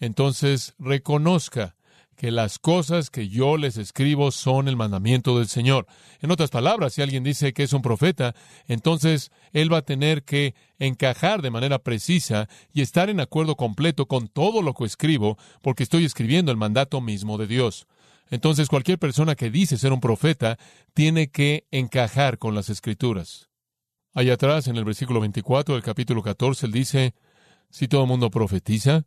entonces 0.00 0.74
reconozca 0.78 1.76
que 2.18 2.32
las 2.32 2.58
cosas 2.58 3.10
que 3.10 3.28
yo 3.28 3.56
les 3.56 3.76
escribo 3.76 4.32
son 4.32 4.66
el 4.66 4.74
mandamiento 4.74 5.38
del 5.38 5.46
Señor. 5.46 5.86
En 6.20 6.32
otras 6.32 6.50
palabras, 6.50 6.92
si 6.92 7.00
alguien 7.00 7.22
dice 7.22 7.52
que 7.52 7.62
es 7.62 7.72
un 7.72 7.80
profeta, 7.80 8.34
entonces 8.66 9.30
él 9.52 9.72
va 9.72 9.78
a 9.78 9.82
tener 9.82 10.24
que 10.24 10.56
encajar 10.80 11.42
de 11.42 11.52
manera 11.52 11.78
precisa 11.78 12.48
y 12.72 12.80
estar 12.82 13.08
en 13.08 13.20
acuerdo 13.20 13.54
completo 13.54 14.06
con 14.06 14.26
todo 14.26 14.62
lo 14.62 14.74
que 14.74 14.84
escribo, 14.84 15.38
porque 15.62 15.84
estoy 15.84 16.04
escribiendo 16.04 16.50
el 16.50 16.58
mandato 16.58 17.00
mismo 17.00 17.38
de 17.38 17.46
Dios. 17.46 17.86
Entonces 18.30 18.68
cualquier 18.68 18.98
persona 18.98 19.36
que 19.36 19.48
dice 19.48 19.78
ser 19.78 19.92
un 19.92 20.00
profeta 20.00 20.58
tiene 20.94 21.30
que 21.30 21.68
encajar 21.70 22.38
con 22.38 22.52
las 22.52 22.68
escrituras. 22.68 23.48
Allá 24.12 24.34
atrás, 24.34 24.66
en 24.66 24.76
el 24.76 24.84
versículo 24.84 25.20
24 25.20 25.76
del 25.76 25.84
capítulo 25.84 26.24
14, 26.24 26.66
él 26.66 26.72
dice, 26.72 27.14
si 27.70 27.86
todo 27.86 28.02
el 28.02 28.08
mundo 28.08 28.28
profetiza, 28.28 29.04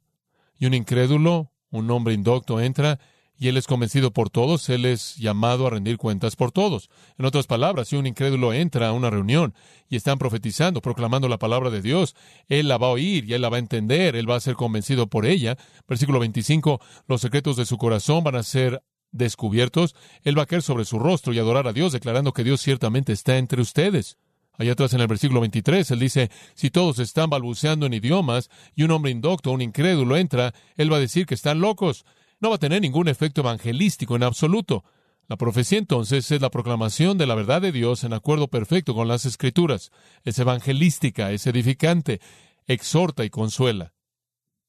y 0.58 0.66
un 0.66 0.74
incrédulo 0.74 1.52
un 1.72 1.90
hombre 1.90 2.14
indocto 2.14 2.62
entra 2.62 3.00
y 3.42 3.48
él 3.48 3.58
es 3.58 3.66
convencido 3.66 4.12
por 4.12 4.30
todos, 4.30 4.70
él 4.70 4.86
es 4.86 5.16
llamado 5.16 5.66
a 5.66 5.72
rendir 5.72 5.98
cuentas 5.98 6.36
por 6.36 6.52
todos. 6.52 6.92
En 7.18 7.26
otras 7.26 7.48
palabras, 7.48 7.88
si 7.88 7.96
un 7.96 8.06
incrédulo 8.06 8.54
entra 8.54 8.90
a 8.90 8.92
una 8.92 9.10
reunión 9.10 9.56
y 9.90 9.96
están 9.96 10.20
profetizando, 10.20 10.80
proclamando 10.80 11.28
la 11.28 11.40
palabra 11.40 11.72
de 11.72 11.82
Dios, 11.82 12.16
él 12.50 12.68
la 12.68 12.78
va 12.78 12.88
a 12.88 12.92
oír 12.92 13.26
y 13.26 13.34
él 13.34 13.42
la 13.42 13.50
va 13.50 13.56
a 13.56 13.60
entender, 13.60 14.16
él 14.16 14.30
va 14.30 14.36
a 14.36 14.42
ser 14.42 14.54
convencido 14.54 15.08
por 15.08 15.26
ella. 15.26 15.58
Versículo 15.88 16.20
25, 16.20 16.80
los 17.08 17.22
secretos 17.22 17.58
de 17.58 17.66
su 17.66 17.80
corazón 17.80 18.24
van 18.24 18.36
a 18.36 18.44
ser 18.44 18.84
descubiertos, 19.12 19.96
él 20.22 20.38
va 20.38 20.44
a 20.44 20.46
caer 20.46 20.62
sobre 20.62 20.86
su 20.86 21.00
rostro 21.00 21.34
y 21.34 21.40
adorar 21.40 21.68
a 21.68 21.74
Dios, 21.74 21.94
declarando 21.94 22.34
que 22.34 22.44
Dios 22.44 22.62
ciertamente 22.62 23.12
está 23.12 23.40
entre 23.40 23.60
ustedes. 23.60 24.20
Allá 24.58 24.74
atrás 24.74 24.94
en 24.94 25.02
el 25.02 25.08
versículo 25.08 25.40
23, 25.42 25.90
él 25.92 26.00
dice, 26.00 26.30
si 26.54 26.70
todos 26.70 27.00
están 27.00 27.30
balbuceando 27.30 27.86
en 27.86 27.94
idiomas 27.94 28.50
y 28.76 28.84
un 28.84 28.92
hombre 28.92 29.12
indocto, 29.12 29.52
un 29.52 29.62
incrédulo 29.62 30.18
entra, 30.18 30.54
él 30.78 30.92
va 30.92 30.98
a 30.98 31.02
decir 31.02 31.26
que 31.26 31.36
están 31.36 31.62
locos. 31.62 32.06
No 32.40 32.50
va 32.50 32.56
a 32.56 32.60
tener 32.60 32.82
ningún 32.82 33.08
efecto 33.08 33.42
evangelístico 33.42 34.16
en 34.16 34.24
absoluto. 34.24 34.84
La 35.28 35.38
profecía 35.38 35.78
entonces 35.78 36.30
es 36.32 36.42
la 36.42 36.50
proclamación 36.50 37.18
de 37.18 37.26
la 37.26 37.36
verdad 37.36 37.62
de 37.62 37.72
Dios 37.72 38.04
en 38.04 38.14
acuerdo 38.14 38.50
perfecto 38.50 38.94
con 38.94 39.08
las 39.08 39.26
escrituras. 39.26 39.92
Es 40.24 40.38
evangelística, 40.40 41.32
es 41.32 41.48
edificante, 41.48 42.20
exhorta 42.68 43.24
y 43.24 43.30
consuela. 43.30 43.94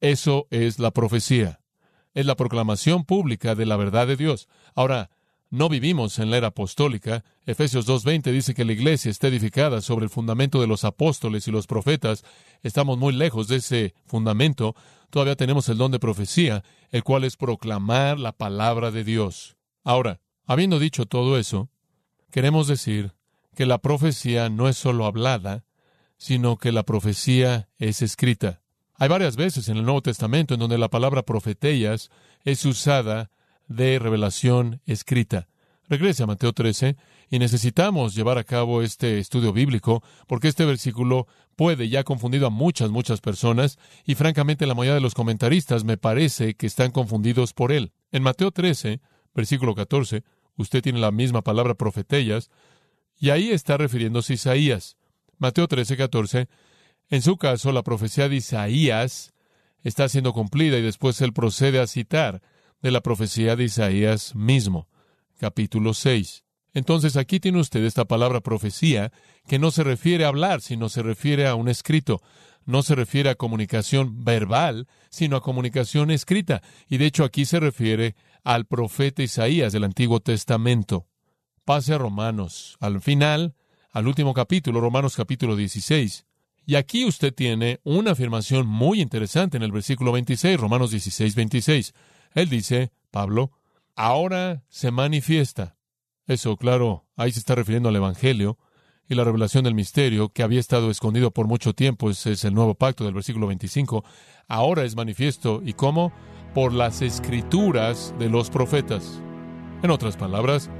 Eso 0.00 0.46
es 0.50 0.78
la 0.78 0.92
profecía. 0.92 1.60
Es 2.14 2.26
la 2.26 2.36
proclamación 2.36 3.04
pública 3.04 3.54
de 3.54 3.66
la 3.66 3.76
verdad 3.76 4.06
de 4.06 4.16
Dios. 4.16 4.48
Ahora, 4.74 5.10
no 5.52 5.68
vivimos 5.68 6.18
en 6.18 6.30
la 6.30 6.38
era 6.38 6.46
apostólica. 6.48 7.24
Efesios 7.44 7.86
2.20 7.86 8.32
dice 8.32 8.54
que 8.54 8.64
la 8.64 8.72
iglesia 8.72 9.10
está 9.10 9.28
edificada 9.28 9.82
sobre 9.82 10.04
el 10.04 10.10
fundamento 10.10 10.62
de 10.62 10.66
los 10.66 10.82
apóstoles 10.82 11.46
y 11.46 11.50
los 11.50 11.66
profetas. 11.66 12.24
Estamos 12.62 12.96
muy 12.96 13.12
lejos 13.12 13.48
de 13.48 13.56
ese 13.56 13.94
fundamento. 14.06 14.74
Todavía 15.10 15.36
tenemos 15.36 15.68
el 15.68 15.76
don 15.76 15.92
de 15.92 15.98
profecía, 15.98 16.64
el 16.90 17.04
cual 17.04 17.24
es 17.24 17.36
proclamar 17.36 18.18
la 18.18 18.32
palabra 18.32 18.90
de 18.90 19.04
Dios. 19.04 19.58
Ahora, 19.84 20.22
habiendo 20.46 20.78
dicho 20.78 21.04
todo 21.04 21.38
eso, 21.38 21.68
queremos 22.30 22.66
decir 22.66 23.12
que 23.54 23.66
la 23.66 23.76
profecía 23.76 24.48
no 24.48 24.70
es 24.70 24.78
solo 24.78 25.04
hablada, 25.04 25.66
sino 26.16 26.56
que 26.56 26.72
la 26.72 26.84
profecía 26.84 27.68
es 27.76 28.00
escrita. 28.00 28.62
Hay 28.94 29.10
varias 29.10 29.36
veces 29.36 29.68
en 29.68 29.76
el 29.76 29.84
Nuevo 29.84 30.00
Testamento 30.00 30.54
en 30.54 30.60
donde 30.60 30.78
la 30.78 30.88
palabra 30.88 31.24
profetellas 31.24 32.10
es 32.42 32.64
usada 32.64 33.30
de 33.72 33.98
revelación 33.98 34.80
escrita. 34.86 35.48
Regrese 35.88 36.22
a 36.22 36.26
Mateo 36.26 36.52
13 36.52 36.96
y 37.28 37.38
necesitamos 37.38 38.14
llevar 38.14 38.38
a 38.38 38.44
cabo 38.44 38.82
este 38.82 39.18
estudio 39.18 39.52
bíblico 39.52 40.02
porque 40.26 40.48
este 40.48 40.64
versículo 40.64 41.26
puede 41.56 41.88
ya 41.88 42.00
ha 42.00 42.04
confundido 42.04 42.46
a 42.46 42.50
muchas, 42.50 42.90
muchas 42.90 43.20
personas 43.20 43.78
y 44.06 44.14
francamente 44.14 44.66
la 44.66 44.74
mayoría 44.74 44.94
de 44.94 45.00
los 45.00 45.14
comentaristas 45.14 45.84
me 45.84 45.96
parece 45.96 46.54
que 46.54 46.66
están 46.66 46.92
confundidos 46.92 47.52
por 47.52 47.72
él. 47.72 47.92
En 48.10 48.22
Mateo 48.22 48.52
13, 48.52 49.00
versículo 49.34 49.74
14, 49.74 50.22
usted 50.56 50.82
tiene 50.82 51.00
la 51.00 51.10
misma 51.10 51.42
palabra 51.42 51.74
profetellas 51.74 52.50
y 53.18 53.30
ahí 53.30 53.50
está 53.50 53.76
refiriéndose 53.76 54.32
a 54.32 54.36
Isaías. 54.36 54.96
Mateo 55.38 55.68
13, 55.68 55.96
14, 55.96 56.48
en 57.10 57.22
su 57.22 57.36
caso 57.36 57.72
la 57.72 57.82
profecía 57.82 58.28
de 58.28 58.36
Isaías 58.36 59.34
está 59.82 60.08
siendo 60.08 60.32
cumplida 60.32 60.78
y 60.78 60.82
después 60.82 61.20
él 61.20 61.32
procede 61.32 61.80
a 61.80 61.86
citar 61.86 62.40
de 62.82 62.90
la 62.90 63.00
profecía 63.00 63.56
de 63.56 63.64
Isaías 63.64 64.34
mismo, 64.34 64.88
capítulo 65.38 65.94
6. 65.94 66.44
Entonces 66.74 67.16
aquí 67.16 67.38
tiene 67.38 67.60
usted 67.60 67.84
esta 67.84 68.06
palabra 68.06 68.40
profecía 68.40 69.12
que 69.46 69.58
no 69.58 69.70
se 69.70 69.84
refiere 69.84 70.24
a 70.24 70.28
hablar, 70.28 70.60
sino 70.60 70.88
se 70.88 71.02
refiere 71.02 71.46
a 71.46 71.54
un 71.54 71.68
escrito. 71.68 72.20
No 72.64 72.82
se 72.82 72.94
refiere 72.94 73.30
a 73.30 73.34
comunicación 73.34 74.24
verbal, 74.24 74.88
sino 75.10 75.36
a 75.36 75.42
comunicación 75.42 76.10
escrita. 76.10 76.62
Y 76.88 76.98
de 76.98 77.06
hecho 77.06 77.24
aquí 77.24 77.44
se 77.44 77.60
refiere 77.60 78.14
al 78.44 78.66
profeta 78.66 79.22
Isaías 79.22 79.72
del 79.72 79.84
Antiguo 79.84 80.20
Testamento. 80.20 81.06
Pase 81.64 81.94
a 81.94 81.98
Romanos, 81.98 82.76
al 82.80 83.00
final, 83.00 83.54
al 83.90 84.06
último 84.06 84.32
capítulo, 84.34 84.80
Romanos 84.80 85.14
capítulo 85.16 85.54
16. 85.54 86.24
Y 86.64 86.76
aquí 86.76 87.04
usted 87.04 87.34
tiene 87.34 87.80
una 87.82 88.12
afirmación 88.12 88.66
muy 88.66 89.00
interesante 89.00 89.56
en 89.56 89.64
el 89.64 89.72
versículo 89.72 90.12
26, 90.12 90.58
Romanos 90.58 90.92
16, 90.92 91.34
26. 91.34 91.92
Él 92.34 92.48
dice, 92.48 92.92
Pablo, 93.10 93.52
ahora 93.94 94.64
se 94.68 94.90
manifiesta. 94.90 95.76
Eso, 96.26 96.56
claro, 96.56 97.06
ahí 97.16 97.32
se 97.32 97.40
está 97.40 97.54
refiriendo 97.54 97.88
al 97.88 97.96
Evangelio. 97.96 98.58
y 99.08 99.14
la 99.14 99.24
revelación 99.24 99.64
del 99.64 99.74
misterio 99.74 100.30
que 100.30 100.42
había 100.42 100.60
estado 100.60 100.90
escondido 100.90 101.32
por 101.32 101.46
mucho 101.46 101.74
tiempo, 101.74 102.08
ese 102.08 102.32
es 102.32 102.44
el 102.44 102.54
nuevo 102.54 102.74
pacto 102.74 103.04
del 103.04 103.12
versículo 103.12 103.46
25, 103.48 104.04
ahora 104.48 104.84
es 104.84 104.96
manifiesto. 104.96 105.60
¿Y 105.62 105.74
cómo? 105.74 106.12
Por 106.54 106.72
las 106.72 107.02
escrituras 107.02 108.14
de 108.18 108.30
los 108.30 108.48
profetas. 108.48 109.20
En 109.82 109.90
otras 109.90 110.16
palabras, 110.16 110.70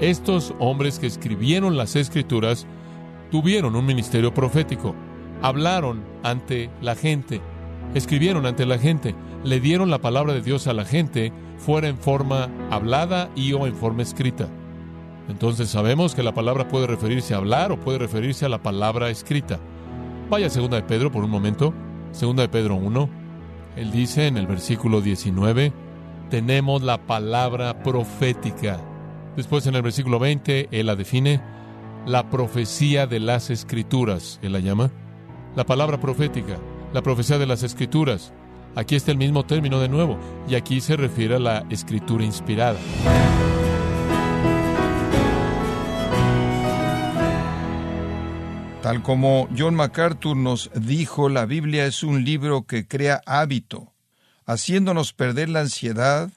estos 0.00 0.54
hombres 0.58 0.98
que 0.98 1.06
escribieron 1.06 1.76
las 1.76 1.94
escrituras 1.94 2.66
tuvieron 3.30 3.76
un 3.76 3.84
ministerio 3.84 4.32
profético, 4.32 4.96
hablaron 5.42 6.04
ante 6.22 6.70
la 6.80 6.94
gente, 6.94 7.40
escribieron 7.94 8.46
ante 8.46 8.66
la 8.66 8.78
gente, 8.78 9.14
le 9.44 9.60
dieron 9.60 9.90
la 9.90 9.98
palabra 9.98 10.32
de 10.32 10.42
Dios 10.42 10.66
a 10.66 10.72
la 10.72 10.84
gente, 10.84 11.32
fuera 11.58 11.88
en 11.88 11.98
forma 11.98 12.48
hablada 12.70 13.30
y 13.34 13.52
o 13.52 13.66
en 13.66 13.74
forma 13.74 14.02
escrita. 14.02 14.48
Entonces 15.28 15.68
sabemos 15.68 16.14
que 16.14 16.22
la 16.22 16.32
palabra 16.32 16.68
puede 16.68 16.86
referirse 16.86 17.34
a 17.34 17.38
hablar 17.38 17.72
o 17.72 17.80
puede 17.80 17.98
referirse 17.98 18.46
a 18.46 18.48
la 18.48 18.62
palabra 18.62 19.10
escrita. 19.10 19.58
Vaya 20.30 20.46
a 20.46 20.50
2 20.50 20.70
de 20.70 20.82
Pedro 20.82 21.12
por 21.12 21.24
un 21.24 21.30
momento, 21.30 21.74
2 22.18 22.36
de 22.36 22.48
Pedro 22.48 22.76
1. 22.76 23.08
Él 23.76 23.90
dice 23.90 24.26
en 24.26 24.36
el 24.36 24.46
versículo 24.46 25.00
19, 25.00 25.72
tenemos 26.30 26.82
la 26.82 27.06
palabra 27.06 27.82
profética. 27.82 28.80
Después 29.36 29.66
en 29.66 29.74
el 29.74 29.82
versículo 29.82 30.18
20, 30.18 30.68
él 30.70 30.86
la 30.86 30.96
define, 30.96 31.40
la 32.06 32.28
profecía 32.30 33.06
de 33.06 33.20
las 33.20 33.50
escrituras, 33.50 34.40
él 34.42 34.52
la 34.52 34.60
llama, 34.60 34.90
la 35.54 35.64
palabra 35.64 36.00
profética, 36.00 36.58
la 36.92 37.02
profecía 37.02 37.38
de 37.38 37.46
las 37.46 37.62
escrituras. 37.62 38.32
Aquí 38.74 38.96
está 38.96 39.10
el 39.10 39.18
mismo 39.18 39.44
término 39.44 39.80
de 39.80 39.88
nuevo, 39.88 40.18
y 40.48 40.54
aquí 40.54 40.80
se 40.80 40.96
refiere 40.96 41.36
a 41.36 41.40
la 41.40 41.66
escritura 41.70 42.24
inspirada. 42.24 42.78
Tal 48.82 49.02
como 49.02 49.48
John 49.56 49.74
MacArthur 49.74 50.36
nos 50.36 50.70
dijo, 50.74 51.28
la 51.28 51.44
Biblia 51.44 51.84
es 51.84 52.02
un 52.02 52.24
libro 52.24 52.62
que 52.62 52.86
crea 52.86 53.20
hábito, 53.26 53.92
haciéndonos 54.46 55.12
perder 55.12 55.48
la 55.48 55.60
ansiedad 55.60 56.30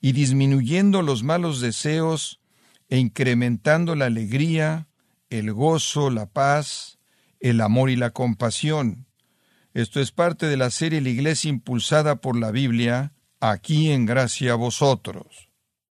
y 0.00 0.12
disminuyendo 0.12 1.02
los 1.02 1.22
malos 1.22 1.60
deseos 1.60 2.40
e 2.88 2.98
incrementando 2.98 3.94
la 3.94 4.06
alegría, 4.06 4.88
el 5.30 5.52
gozo, 5.52 6.10
la 6.10 6.26
paz, 6.26 6.98
el 7.40 7.60
amor 7.60 7.90
y 7.90 7.96
la 7.96 8.10
compasión. 8.10 9.05
Esto 9.76 10.00
es 10.00 10.10
parte 10.10 10.46
de 10.46 10.56
la 10.56 10.70
serie 10.70 11.02
La 11.02 11.10
Iglesia 11.10 11.50
impulsada 11.50 12.16
por 12.16 12.34
la 12.34 12.50
Biblia, 12.50 13.12
aquí 13.40 13.90
en 13.90 14.06
gracia 14.06 14.52
a 14.52 14.54
vosotros. 14.54 15.50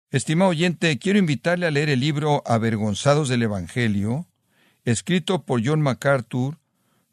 Estimado 0.09 0.49
oyente, 0.49 0.97
quiero 0.97 1.19
invitarle 1.19 1.67
a 1.67 1.71
leer 1.71 1.89
el 1.89 1.99
libro 1.99 2.41
Avergonzados 2.47 3.29
del 3.29 3.43
Evangelio, 3.43 4.25
escrito 4.85 5.45
por 5.45 5.63
John 5.63 5.81
MacArthur, 5.81 6.57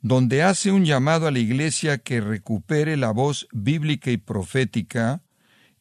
donde 0.01 0.43
hace 0.43 0.73
un 0.73 0.87
llamado 0.87 1.27
a 1.27 1.31
la 1.31 1.41
Iglesia 1.41 1.99
que 1.99 2.23
recupere 2.23 2.97
la 2.97 3.11
voz 3.11 3.49
bíblica 3.53 4.11
y 4.11 4.17
profética, 4.17 5.21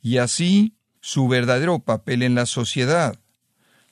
y 0.02 0.18
así 0.18 0.76
su 1.00 1.30
verdadero 1.30 1.80
papel 1.80 2.22
en 2.22 2.36
la 2.36 2.46
sociedad. 2.46 3.18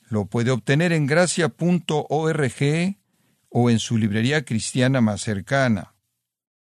Lo 0.10 0.26
puede 0.26 0.52
obtener 0.52 0.92
en 0.92 1.06
gracia.org 1.06 2.98
o 3.48 3.70
en 3.70 3.80
su 3.80 3.98
librería 3.98 4.44
cristiana 4.44 5.00
más 5.00 5.22
cercana. 5.22 5.94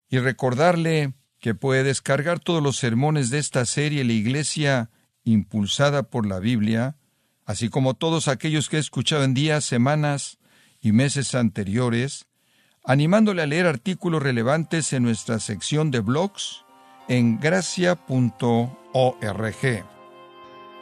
Y 0.09 0.19
recordarle 0.19 1.15
que 1.41 1.55
puede 1.55 1.83
descargar 1.83 2.41
todos 2.41 2.63
los 2.63 2.77
sermones 2.77 3.31
de 3.31 3.39
esta 3.39 3.67
serie 3.67 4.05
La 4.05 4.13
Iglesia 4.13 4.91
impulsada 5.25 6.05
por 6.05 6.27
la 6.27 6.39
Biblia, 6.39 6.97
así 7.45 7.69
como 7.69 7.95
todos 7.95 8.29
aquellos 8.29 8.69
que 8.69 8.77
he 8.77 8.81
escuchado 8.81 9.25
en 9.25 9.35
días, 9.35 9.65
semanas 9.65 10.39
y 10.81 10.93
meses 10.93 11.35
anteriores, 11.35 12.27
animándole 12.85 13.43
a 13.43 13.47
leer 13.47 13.67
artículos 13.67 14.23
relevantes 14.23 14.93
en 14.93 15.03
nuestra 15.03 15.41
sección 15.41 15.91
de 15.91 16.01
blogs 16.01 16.65
en 17.09 17.39
gracia.org. 17.41 18.67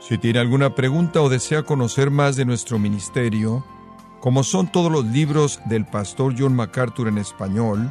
Si 0.01 0.19
tiene 0.19 0.39
alguna 0.39 0.75
pregunta 0.75 1.23
o 1.23 1.31
desea 1.31 1.63
conocer 1.63 2.11
más 2.11 2.37
de 2.37 2.45
nuestro 2.45 2.79
ministerio, 2.79 3.65
como 4.21 4.45
son 4.45 4.71
todos 4.71 4.93
los 4.93 5.07
libros 5.07 5.61
del 5.67 5.87
pastor 5.87 6.35
John 6.39 6.55
MacArthur 6.55 7.09
en 7.09 7.19
español, 7.19 7.91